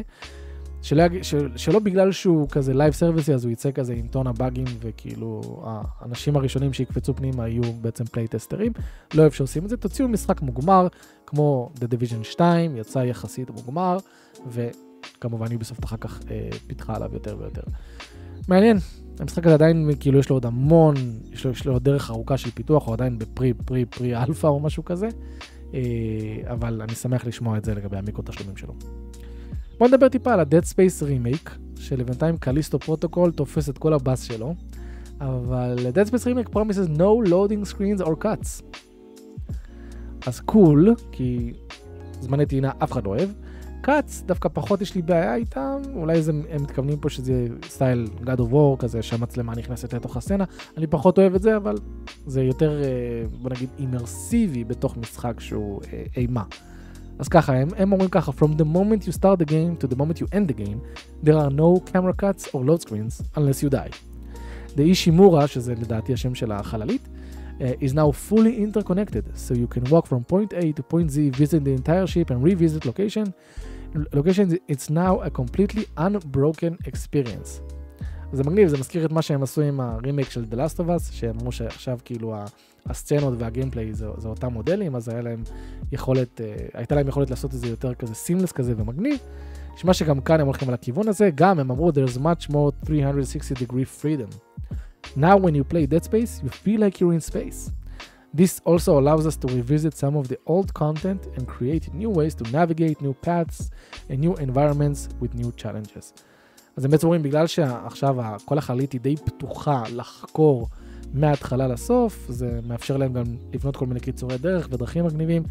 שלא, 0.82 1.02
של, 1.22 1.48
שלא 1.56 1.78
בגלל 1.78 2.12
שהוא 2.12 2.48
כזה 2.48 2.74
live 2.74 2.92
service 2.92 3.25
י, 3.25 3.34
אז 3.34 3.44
הוא 3.44 3.52
יצא 3.52 3.70
כזה 3.70 3.92
עם 3.92 4.06
טון 4.08 4.26
הבאגים, 4.26 4.66
וכאילו 4.80 5.62
האנשים 5.64 6.36
הראשונים 6.36 6.72
שיקפצו 6.72 7.14
פנימה 7.14 7.48
יהיו 7.48 7.72
בעצם 7.80 8.04
playtester 8.04 8.56
ים. 8.56 8.72
לא 9.14 9.22
אוהב 9.22 9.32
שעושים 9.32 9.64
את 9.64 9.68
זה, 9.68 9.76
תוציאו 9.76 10.08
משחק 10.08 10.42
מוגמר, 10.42 10.86
כמו 11.26 11.70
The 11.76 11.84
Division 11.84 12.24
2, 12.24 12.76
יצא 12.76 12.98
יחסית 12.98 13.50
מוגמר, 13.50 13.98
וכמובן 14.46 15.52
Ubisoft 15.52 15.84
אחר 15.84 15.96
כך 15.96 16.20
אה, 16.30 16.48
פיתחה 16.66 16.96
עליו 16.96 17.10
יותר 17.12 17.36
ויותר. 17.38 17.62
מעניין, 18.48 18.76
המשחק 19.20 19.46
הזה 19.46 19.54
עדיין, 19.54 19.90
כאילו 20.00 20.18
יש 20.18 20.28
לו 20.28 20.36
עוד 20.36 20.46
המון, 20.46 20.94
יש 21.32 21.44
לו, 21.44 21.50
יש 21.50 21.66
לו 21.66 21.72
עוד 21.72 21.84
דרך 21.84 22.10
ארוכה 22.10 22.36
של 22.36 22.50
פיתוח, 22.50 22.86
הוא 22.86 22.94
עדיין 22.94 23.18
ב 23.18 23.26
pre 23.26 23.52
pre 23.54 23.84
pre 23.84 24.16
alpha 24.16 24.46
או 24.46 24.60
משהו 24.60 24.84
כזה. 24.84 25.08
אה, 25.74 25.80
אבל 26.52 26.82
אני 26.82 26.94
שמח 26.94 27.26
לשמוע 27.26 27.58
את 27.58 27.64
זה 27.64 27.74
לגבי 27.74 27.96
המיקרו 27.96 28.22
תשלומים 28.26 28.56
שלו. 28.56 28.74
בוא 29.78 29.88
נדבר 29.88 30.08
טיפה 30.08 30.32
על 30.32 30.40
ה-Dead 30.40 30.64
Space 30.72 31.02
Remake, 31.02 31.50
שלבינתיים 31.76 32.36
Callisto 32.36 32.78
Protocol 32.78 33.32
תופס 33.32 33.68
את 33.68 33.78
כל 33.78 33.92
הבאס 33.92 34.22
שלו, 34.22 34.54
אבל 35.20 35.76
Dead 35.94 36.08
Space 36.08 36.24
Remake 36.24 36.54
promises 36.54 36.98
no 36.98 37.28
loading 37.30 37.74
screens 37.74 38.04
or 38.04 38.24
cuts. 38.24 38.62
אז 40.26 40.40
cool, 40.40 40.94
cool, 40.96 41.02
כי 41.12 41.52
זמני 42.20 42.46
טעינה 42.46 42.70
אף 42.82 42.92
אחד 42.92 43.04
לא 43.04 43.10
אוהב. 43.10 43.30
cuts, 43.84 44.24
דווקא 44.26 44.48
פחות 44.52 44.80
יש 44.80 44.94
לי 44.94 45.02
בעיה 45.02 45.34
איתם, 45.34 45.80
אולי 45.94 46.22
זה, 46.22 46.32
הם 46.50 46.62
מתכוונים 46.62 46.98
פה 46.98 47.08
שזה 47.08 47.46
סטייל 47.68 48.08
God 48.24 48.38
of 48.38 48.52
War 48.52 48.76
כזה, 48.78 49.02
שהמצלמה 49.02 49.54
נכנסת 49.54 49.92
לתוך 49.94 50.16
הסצנה, 50.16 50.44
אני 50.76 50.86
פחות 50.86 51.18
אוהב 51.18 51.34
את 51.34 51.42
זה, 51.42 51.56
אבל 51.56 51.74
זה 52.26 52.42
יותר, 52.42 52.82
אה, 52.82 52.88
בוא 53.42 53.50
נגיד, 53.50 53.68
אימרסיבי 53.78 54.64
בתוך 54.64 54.96
משחק 54.96 55.40
שהוא 55.40 55.80
אה, 55.92 56.04
אימה. 56.16 56.42
אז 57.19 57.27
ככה, 57.27 57.53
הם, 57.53 57.67
הם 57.77 57.91
אומרים 57.91 58.09
ככה, 58.09 58.31
From 58.31 58.57
the 58.57 58.65
moment 58.65 59.07
you 59.07 59.11
start 59.11 59.39
the 59.39 59.45
game 59.45 59.83
to 59.83 59.87
the 59.87 59.95
moment 59.95 60.19
you 60.19 60.27
end 60.33 60.47
the 60.47 60.57
game, 60.57 60.79
there 61.23 61.37
are 61.37 61.51
no 61.51 61.79
camera 61.91 62.13
cuts 62.13 62.47
or 62.53 62.65
load 62.65 62.81
screens 62.81 63.21
unless 63.35 63.63
you 63.63 63.69
die. 63.69 63.91
The 64.75 64.81
אישימורה, 64.81 65.47
שזה 65.47 65.73
לדעתי 65.73 66.13
השם 66.13 66.35
של 66.35 66.51
החללית, 66.51 67.07
uh, 67.59 67.63
is 67.81 67.93
now 67.93 68.11
fully 68.11 68.57
interconnected, 68.57 69.23
so 69.35 69.53
you 69.53 69.67
can 69.67 69.83
walk 69.85 70.07
from 70.07 70.23
point 70.23 70.53
A 70.53 70.71
to 70.73 70.83
point 70.83 71.11
Z, 71.11 71.29
visit 71.29 71.63
the 71.63 71.71
entire 71.71 72.07
ship 72.07 72.29
and 72.29 72.43
revisit 72.43 72.85
location. 72.85 73.33
Location, 74.11 74.57
it's 74.67 74.89
now 74.89 75.19
a 75.21 75.29
completely 75.29 75.85
unbroken 75.97 76.77
experience. 76.85 77.61
זה 78.32 78.44
מגניב, 78.44 78.68
זה 78.68 78.78
מזכיר 78.78 79.04
את 79.06 79.12
מה 79.12 79.22
שהם 79.22 79.42
עשו 79.42 79.60
עם 79.60 79.80
הרימייק 79.80 80.30
של 80.30 80.44
The 80.50 80.54
Last 80.54 80.76
of 80.76 80.88
Us, 80.88 81.12
שהם 81.12 81.36
אמרו 81.38 81.52
שעכשיו 81.52 81.98
כאילו 82.04 82.34
הסצנות 82.86 83.34
והגיימפליי 83.38 83.94
זה, 83.94 84.06
זה 84.16 84.28
אותם 84.28 84.52
מודלים, 84.52 84.96
אז 84.96 85.08
היה 85.08 85.20
להם 85.20 85.42
יכולת, 85.92 86.40
הייתה 86.74 86.94
להם 86.94 87.08
יכולת 87.08 87.30
לעשות 87.30 87.54
את 87.54 87.58
זה 87.58 87.66
יותר 87.66 87.94
כזה 87.94 88.14
סימלס 88.14 88.52
כזה 88.52 88.74
ומגניב. 88.76 89.18
נשמע 89.74 89.94
שגם 89.94 90.20
כאן 90.20 90.40
הם 90.40 90.46
הולכים 90.46 90.68
על 90.68 90.74
הכיוון 90.74 91.08
הזה, 91.08 91.30
גם 91.34 91.58
הם 91.58 91.70
אמרו 91.70 91.90
there's 91.90 92.18
much 92.18 92.50
more 92.50 92.86
360 92.86 93.54
degree 93.54 94.02
freedom. 94.02 94.30
Now 95.16 95.36
when 95.36 95.54
you 95.54 95.64
play 95.72 95.86
Dead 95.86 96.04
Space, 96.04 96.42
you 96.44 96.50
feel 96.50 96.80
like 96.80 97.00
you're 97.00 97.14
in 97.14 97.20
space. 97.20 97.70
This 98.34 98.60
also 98.64 98.98
allows 99.00 99.26
us 99.26 99.36
to 99.36 99.46
revisit 99.48 99.94
some 99.96 100.14
of 100.16 100.28
the 100.28 100.38
old 100.46 100.74
content 100.74 101.22
and 101.36 101.46
create 101.48 101.84
new 101.94 102.10
ways 102.10 102.34
to 102.34 102.44
navigate 102.58 103.00
new 103.00 103.14
paths 103.14 103.70
and 104.10 104.18
new 104.20 104.34
environments 104.36 105.08
with 105.20 105.32
new 105.34 105.50
challenges. 105.62 106.12
אז 106.78 106.84
הם 106.84 106.90
בעצם 106.90 107.06
אומרים, 107.06 107.22
בגלל 107.22 107.46
שעכשיו 107.46 108.16
כל 108.44 108.58
החללית 108.58 108.92
היא 108.92 109.00
די 109.00 109.16
פתוחה 109.16 109.82
לחקור 109.94 110.68
מההתחלה 111.14 111.68
לסוף, 111.68 112.26
זה 112.28 112.60
מאפשר 112.66 112.96
להם 112.96 113.12
גם 113.12 113.24
לבנות 113.54 113.76
כל 113.76 113.86
מיני 113.86 114.00
קיצורי 114.00 114.38
דרך 114.38 114.68
ודרכים 114.70 115.04
מגניבים. 115.04 115.42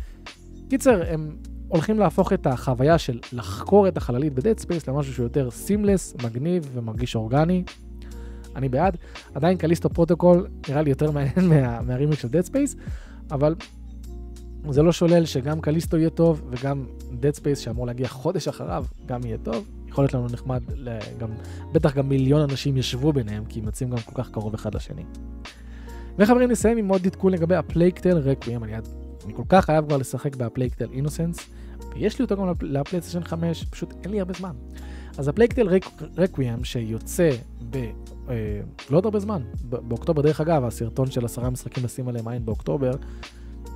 קיצר, 0.69 1.01
הם 1.07 1.37
הולכים 1.67 1.99
להפוך 1.99 2.33
את 2.33 2.47
החוויה 2.47 2.97
של 2.97 3.19
לחקור 3.33 3.87
את 3.87 3.97
החללית 3.97 4.33
ב 4.33 4.38
Dead 4.38 4.59
Space 4.59 4.87
למשהו 4.87 5.13
שהוא 5.13 5.23
יותר 5.23 5.51
seamless, 5.51 6.15
מגניב 6.23 6.69
ומרגיש 6.73 7.15
אורגני. 7.15 7.63
אני 8.55 8.69
בעד. 8.69 8.97
עדיין 9.33 9.57
Callisto 9.57 9.89
Protocol 9.89 10.47
נראה 10.69 10.81
לי 10.81 10.89
יותר 10.89 11.11
מעניין 11.11 11.49
מה, 11.49 11.81
מהרימיק 11.81 12.19
של 12.19 12.27
Dead 12.27 12.41
Space, 12.41 12.75
אבל 13.31 13.55
זה 14.69 14.83
לא 14.83 14.91
שולל 14.91 15.25
שגם 15.25 15.61
Callisto 15.61 15.97
יהיה 15.97 16.09
טוב 16.09 16.41
וגם 16.49 16.85
Dead 17.19 17.33
Space 17.33 17.59
שאמור 17.59 17.87
להגיע 17.87 18.07
חודש 18.07 18.47
אחריו 18.47 18.85
גם 19.05 19.25
יהיה 19.25 19.37
טוב. 19.37 19.76
יכול 19.89 20.03
להיות 20.03 20.13
לנו 20.13 20.27
נחמד, 20.27 20.63
גם, 21.17 21.29
בטח 21.71 21.95
גם 21.95 22.09
מיליון 22.09 22.41
אנשים 22.41 22.77
ישבו 22.77 23.13
ביניהם 23.13 23.45
כי 23.45 23.59
הם 23.59 23.65
יוצאים 23.65 23.89
גם 23.89 23.97
כל 23.97 24.23
כך 24.23 24.29
קרוב 24.29 24.53
אחד 24.53 24.75
לשני. 24.75 25.03
וחברים 26.17 26.51
נסיים 26.51 26.77
עם 26.77 26.87
עוד 26.87 27.05
עדכון 27.05 27.33
לגבי 27.33 27.55
ה 27.55 27.61
Plague 27.61 27.95
Tale 27.95 28.17
Requiem, 28.17 28.63
אני, 28.63 28.73
אני 29.25 29.33
כל 29.33 29.43
כך 29.49 29.65
חייב 29.65 29.85
כבר 29.85 29.97
לשחק 29.97 30.35
בה 30.35 30.44
Plague 30.44 30.70
Tale 30.70 30.87
Innocence, 30.91 31.37
ויש 31.95 32.19
לי 32.19 32.23
אותו 32.23 32.37
גם 32.37 32.53
לפלייסטיישן 32.61 33.23
5, 33.23 33.63
פשוט 33.63 33.93
אין 34.03 34.11
לי 34.11 34.19
הרבה 34.19 34.33
זמן. 34.33 34.51
אז 35.17 35.27
ה 35.27 35.31
Plague 35.31 35.53
Tale 35.53 35.67
Requiem 36.17 36.63
שיוצא 36.63 37.29
ב... 37.69 37.77
אה, 38.29 38.61
לא 38.89 38.97
עוד 38.97 39.05
הרבה 39.05 39.19
זמן, 39.19 39.41
באוקטובר, 39.63 40.21
דרך 40.21 40.41
אגב, 40.41 40.63
הסרטון 40.63 41.11
של 41.11 41.25
עשרה 41.25 41.49
משחקים 41.49 41.83
לשים 41.83 42.07
עליהם 42.07 42.27
עין 42.27 42.45
באוקטובר, 42.45 42.91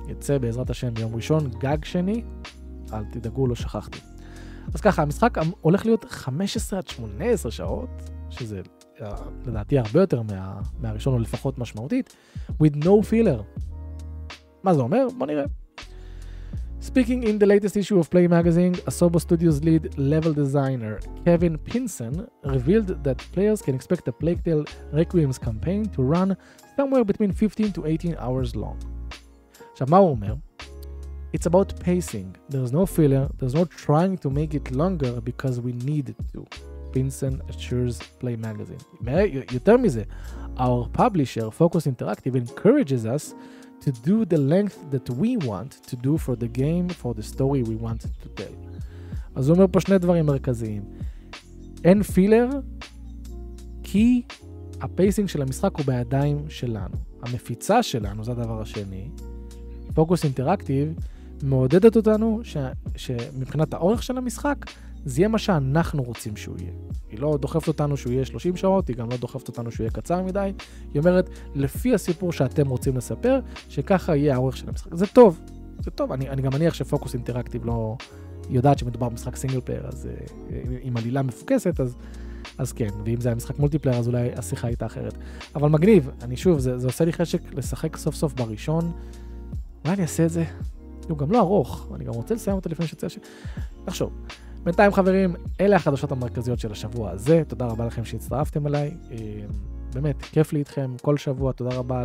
יצא 0.08 0.38
בעזרת 0.38 0.70
השם 0.70 0.94
ביום 0.94 1.14
ראשון, 1.14 1.50
גג 1.58 1.84
שני, 1.84 2.22
אל 2.92 3.04
תדאגו, 3.04 3.46
לא 3.46 3.54
שכחתי. 3.54 4.11
אז 4.74 4.80
ככה, 4.80 5.02
המשחק 5.02 5.38
הולך 5.60 5.86
להיות 5.86 6.04
15 6.08 6.78
עד 6.78 6.88
18 6.88 7.52
שעות, 7.52 8.10
שזה 8.30 8.60
אה, 9.00 9.14
לדעתי 9.46 9.78
הרבה 9.78 10.00
יותר 10.00 10.22
מה, 10.22 10.60
מהראשון, 10.80 11.14
או 11.14 11.18
לפחות 11.18 11.58
משמעותית, 11.58 12.16
with 12.50 12.76
no 12.76 12.86
filler. 13.10 13.60
מה 14.62 14.74
זה 14.74 14.80
אומר? 14.80 15.06
בוא 15.18 15.26
נראה. 15.26 15.44
Speaking 16.82 17.22
in 17.22 17.38
the 17.38 17.46
latest 17.46 17.76
issue 17.76 17.98
of 18.00 18.10
Play 18.10 18.26
Magazine, 18.26 18.74
Asobo 18.90 19.20
Studios 19.20 19.62
lead 19.62 19.96
level 19.96 20.32
designer 20.32 20.98
Kevin 21.24 21.56
Pinson 21.68 22.26
revealed 22.42 23.04
that 23.04 23.18
players 23.34 23.62
can 23.62 23.74
expect 23.78 24.04
the 24.04 24.12
Plague 24.12 24.42
Tale 24.42 24.64
Requiem's 24.92 25.38
campaign 25.38 25.84
to 25.94 26.02
run 26.02 26.36
somewhere 26.76 27.04
between 27.04 27.30
15 27.30 27.72
to 27.72 27.86
18 27.86 28.16
hours 28.16 28.56
long. 28.56 28.76
עכשיו, 29.72 29.86
מה 29.90 29.96
הוא 29.96 30.10
אומר? 30.10 30.34
It's 31.34 31.46
about 31.46 31.80
pacing. 31.80 32.36
There's 32.50 32.72
no 32.72 32.84
filler, 32.84 33.24
there's 33.38 33.54
no 33.54 33.64
trying 33.64 34.18
to 34.18 34.28
make 34.28 34.52
it 34.54 34.70
longer 34.70 35.12
because 35.30 35.60
we 35.66 35.72
need 35.72 36.14
to. 36.32 36.46
Pinson 36.92 37.40
assures 37.48 37.98
Play 38.20 38.36
Magazine. 38.36 38.82
יותר 39.52 39.76
מזה, 39.76 40.02
our 40.56 40.98
publisher, 40.98 41.50
Focus 41.50 41.86
Interactive, 41.86 42.36
encourages 42.36 43.06
us 43.06 43.34
to 43.80 43.90
do 43.90 44.24
the 44.26 44.36
length 44.36 44.78
that 44.90 45.08
we 45.10 45.36
want 45.38 45.72
to 45.90 45.96
do 45.96 46.18
for 46.18 46.36
the 46.36 46.48
game, 46.48 46.88
for 46.88 47.14
the 47.14 47.22
story 47.22 47.62
we 47.62 47.76
want 47.76 48.00
to 48.00 48.28
tell. 48.42 48.54
אז 49.34 49.48
הוא 49.48 49.56
אומר 49.56 49.66
פה 49.72 49.80
שני 49.80 49.98
דברים 49.98 50.26
מרכזיים. 50.26 50.82
אין 51.84 52.02
filler, 52.02 52.48
כי 53.82 54.22
ה 54.80 54.87
pacing 54.87 55.28
של 55.28 55.42
המשחק 55.42 55.76
הוא 55.76 55.86
בידיים 55.86 56.44
שלנו. 56.48 56.96
המפיצה 57.22 57.82
שלנו, 57.82 58.24
זה 58.24 58.32
הדבר 58.32 58.60
השני, 58.60 59.08
Focus 59.94 60.24
Interactive, 60.24 60.94
מעודדת 61.42 61.96
אותנו 61.96 62.40
ש, 62.42 62.56
שמבחינת 62.96 63.74
האורך 63.74 64.02
של 64.02 64.18
המשחק, 64.18 64.56
זה 65.04 65.20
יהיה 65.20 65.28
מה 65.28 65.38
שאנחנו 65.38 66.02
רוצים 66.02 66.36
שהוא 66.36 66.56
יהיה. 66.58 66.72
היא 67.10 67.20
לא 67.20 67.38
דוחפת 67.40 67.68
אותנו 67.68 67.96
שהוא 67.96 68.12
יהיה 68.12 68.24
30 68.24 68.56
שעות, 68.56 68.88
היא 68.88 68.96
גם 68.96 69.10
לא 69.10 69.16
דוחפת 69.16 69.48
אותנו 69.48 69.70
שהוא 69.70 69.84
יהיה 69.84 69.90
קצר 69.90 70.22
מדי. 70.22 70.52
היא 70.94 71.00
אומרת, 71.00 71.30
לפי 71.54 71.94
הסיפור 71.94 72.32
שאתם 72.32 72.68
רוצים 72.68 72.96
לספר, 72.96 73.40
שככה 73.68 74.16
יהיה 74.16 74.34
האורך 74.34 74.56
של 74.56 74.68
המשחק. 74.68 74.94
זה 74.94 75.06
טוב, 75.06 75.40
זה 75.80 75.90
טוב. 75.90 76.12
אני, 76.12 76.28
אני 76.28 76.42
גם 76.42 76.52
מניח 76.52 76.74
ש 76.74 76.85
Focus 76.85 77.14
Interactive 77.14 77.64
לא... 77.64 77.96
יודעת 78.50 78.78
שמדובר 78.78 79.08
במשחק 79.08 79.36
single 79.36 79.60
player, 79.60 79.86
אז 79.86 80.08
uh, 80.08 80.32
עם 80.82 80.96
עלילה 80.96 81.22
מפוקסת, 81.22 81.80
אז, 81.80 81.96
אז 82.58 82.72
כן, 82.72 82.88
ואם 83.04 83.20
זה 83.20 83.28
היה 83.28 83.36
משחק 83.36 83.58
multiplayer, 83.58 83.98
אז 83.98 84.08
אולי 84.08 84.32
השיחה 84.36 84.66
הייתה 84.66 84.86
אחרת. 84.86 85.14
אבל 85.54 85.68
מגניב, 85.68 86.10
אני 86.22 86.36
שוב, 86.36 86.58
זה, 86.58 86.78
זה 86.78 86.86
עושה 86.86 87.04
לי 87.04 87.12
חשק 87.12 87.54
לשחק 87.54 87.96
סוף 87.96 88.14
סוף 88.14 88.32
בראשון. 88.32 88.92
אולי 89.84 89.94
אני 89.94 90.02
אעשה 90.02 90.24
את 90.24 90.30
זה? 90.30 90.44
הוא 91.08 91.18
גם 91.18 91.32
לא 91.32 91.38
ארוך, 91.38 91.88
אני 91.94 92.04
גם 92.04 92.12
רוצה 92.12 92.34
לסיים 92.34 92.56
אותו 92.56 92.70
לפני 92.70 92.86
שיוצא 92.86 93.08
ש... 93.08 93.18
נחשוב. 93.86 94.12
בינתיים 94.64 94.92
חברים, 94.92 95.34
אלה 95.60 95.76
החדשות 95.76 96.12
המרכזיות 96.12 96.58
של 96.58 96.72
השבוע 96.72 97.10
הזה, 97.10 97.42
תודה 97.48 97.66
רבה 97.66 97.86
לכם 97.86 98.04
שהצטרפתם 98.04 98.66
אליי. 98.66 98.96
אה, 99.10 99.16
באמת, 99.94 100.22
כיף 100.22 100.52
לי 100.52 100.58
איתכם 100.58 100.94
כל 101.02 101.16
שבוע, 101.16 101.52
תודה 101.52 101.76
רבה 101.76 102.04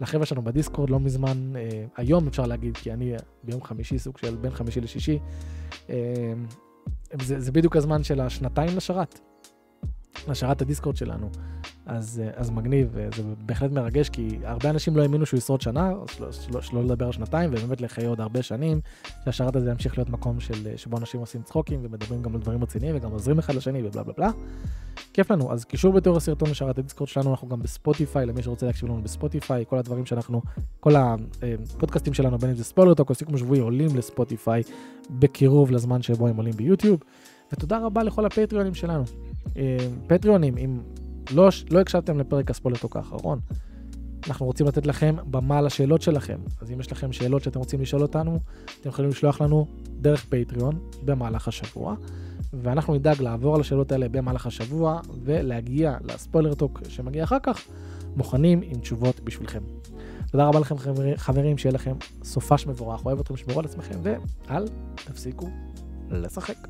לחבר'ה 0.00 0.26
שלנו 0.26 0.42
ב 0.42 0.47
Discord, 0.47 0.90
לא 0.90 1.00
מזמן, 1.00 1.52
אה, 1.56 1.84
היום 1.96 2.26
אפשר 2.28 2.46
להגיד, 2.46 2.76
כי 2.76 2.92
אני 2.92 3.12
ביום 3.44 3.62
חמישי, 3.62 3.98
סוג 3.98 4.18
של 4.18 4.36
בין 4.36 4.50
חמישי 4.50 4.80
לשישי, 4.80 5.18
אה, 5.90 5.96
זה, 7.22 7.40
זה 7.40 7.52
בדיוק 7.52 7.76
הזמן 7.76 8.04
של 8.04 8.20
השנתיים 8.20 8.76
לשרת, 8.76 9.20
לשרת 10.28 10.62
הדיסקורד 10.62 10.96
שלנו. 10.96 11.30
אז, 11.86 12.22
אז 12.34 12.50
מגניב, 12.50 12.96
זה 13.16 13.22
בהחלט 13.38 13.70
מרגש, 13.70 14.08
כי 14.08 14.38
הרבה 14.44 14.70
אנשים 14.70 14.96
לא 14.96 15.02
האמינו 15.02 15.26
שהוא 15.26 15.38
ישרוד 15.38 15.60
שנה, 15.60 15.92
שלא, 16.10 16.32
שלא, 16.32 16.60
שלא 16.60 16.84
לדבר 16.84 17.06
על 17.06 17.12
שנתיים, 17.12 17.50
ובאמת 17.52 17.80
לחיי 17.80 18.06
עוד 18.06 18.20
הרבה 18.20 18.42
שנים, 18.42 18.80
שהשרת 19.24 19.56
הזה 19.56 19.70
ימשיך 19.70 19.98
להיות 19.98 20.10
מקום 20.10 20.40
של, 20.40 20.76
שבו 20.76 20.98
אנשים 20.98 21.20
עושים 21.20 21.42
צחוקים 21.42 21.80
ומדברים 21.82 22.22
גם 22.22 22.34
על 22.34 22.40
דברים 22.40 22.62
רציניים 22.62 22.96
וגם 22.96 23.10
עוזרים 23.10 23.38
אחד 23.38 23.54
לשני 23.54 23.82
ובלה 23.82 24.02
בלה 24.02 24.14
בלה. 24.16 24.30
כיף 25.12 25.30
לנו, 25.30 25.52
אז 25.52 25.64
קישור 25.64 25.92
בתיאור 25.92 26.16
הסרטון 26.16 26.50
לשרת 26.50 26.78
הדיסקורד 26.78 27.10
שלנו, 27.10 27.30
אנחנו 27.30 27.48
גם 27.48 27.62
בספוטיפיי, 27.62 28.26
למי 28.26 28.42
שרוצה 28.42 28.66
להקשיב 28.66 28.88
לנו 28.88 29.02
בספוטיפיי, 29.02 29.64
כל 29.68 29.78
הדברים 29.78 30.06
שאנחנו, 30.06 30.42
כל 30.80 30.92
הפודקאסטים 30.96 32.14
שלנו, 32.14 32.38
בין 32.38 32.50
אם 32.50 32.56
זה 32.56 32.64
Spoiler 32.64 32.94
Talk 32.94 33.10
או 33.10 33.14
סיכום 33.14 33.38
שבועי, 33.38 33.60
עולים 33.60 33.96
לספוטיפיי 33.96 34.62
בקירוב 35.10 35.70
לזמן 35.70 36.02
שבו 36.02 36.28
הם 36.28 36.36
עולים 36.36 36.52
ביוטיוב. 36.52 37.00
ותודה 37.52 37.78
רבה 37.78 38.02
לכל 38.02 38.26
הפטריונים 38.26 38.74
שלנו. 38.74 39.04
פטריונים, 40.06 40.58
אם 40.58 40.80
לא, 41.30 41.48
לא 41.70 41.80
הקשבתם 41.80 42.18
לפרק 42.18 42.50
ה 42.50 42.54
Spoiler 42.54 42.81
Talk 42.81 42.96
האחרון. 42.96 43.38
אנחנו 44.26 44.46
רוצים 44.46 44.66
לתת 44.66 44.86
לכם 44.86 45.16
במה 45.30 45.60
לשאלות 45.60 46.02
שלכם. 46.02 46.38
אז 46.60 46.70
אם 46.70 46.80
יש 46.80 46.92
לכם 46.92 47.12
שאלות 47.12 47.42
שאתם 47.42 47.58
רוצים 47.58 47.80
לשאול 47.80 48.02
אותנו, 48.02 48.38
אתם 48.80 48.88
יכולים 48.88 49.10
לשלוח 49.10 49.40
לנו 49.40 49.66
דרך 50.00 50.24
Patreon 50.24 50.78
במהלך 51.04 51.48
השבוע, 51.48 51.94
ואנחנו 52.52 52.94
נדאג 52.94 53.22
לעבור 53.22 53.54
על 53.54 53.60
השאלות 53.60 53.92
האלה 53.92 54.08
במהלך 54.08 54.46
השבוע 54.46 55.00
ולהגיע 55.24 55.96
ל 56.04 56.10
Spoiler 56.10 56.54
Talk 56.54 56.80
שמגיע 56.88 57.24
אחר 57.24 57.38
כך, 57.42 57.60
מוכנים 58.16 58.60
עם 58.62 58.80
תשובות 58.80 59.20
בשבילכם. 59.20 59.62
תודה 60.30 60.46
רבה 60.46 60.60
לכם 60.60 60.74
חברים, 61.16 61.58
שיהיה 61.58 61.72
לכם 61.72 61.94
סופש 62.24 62.66
מבורך, 62.66 63.06
אוהב 63.06 63.20
אתכם, 63.20 63.36
שמרו 63.36 63.58
על 63.58 63.64
עצמכם, 63.64 63.98
ואל 64.02 64.64
תפסיקו 64.94 65.50
לשחק. 66.10 66.68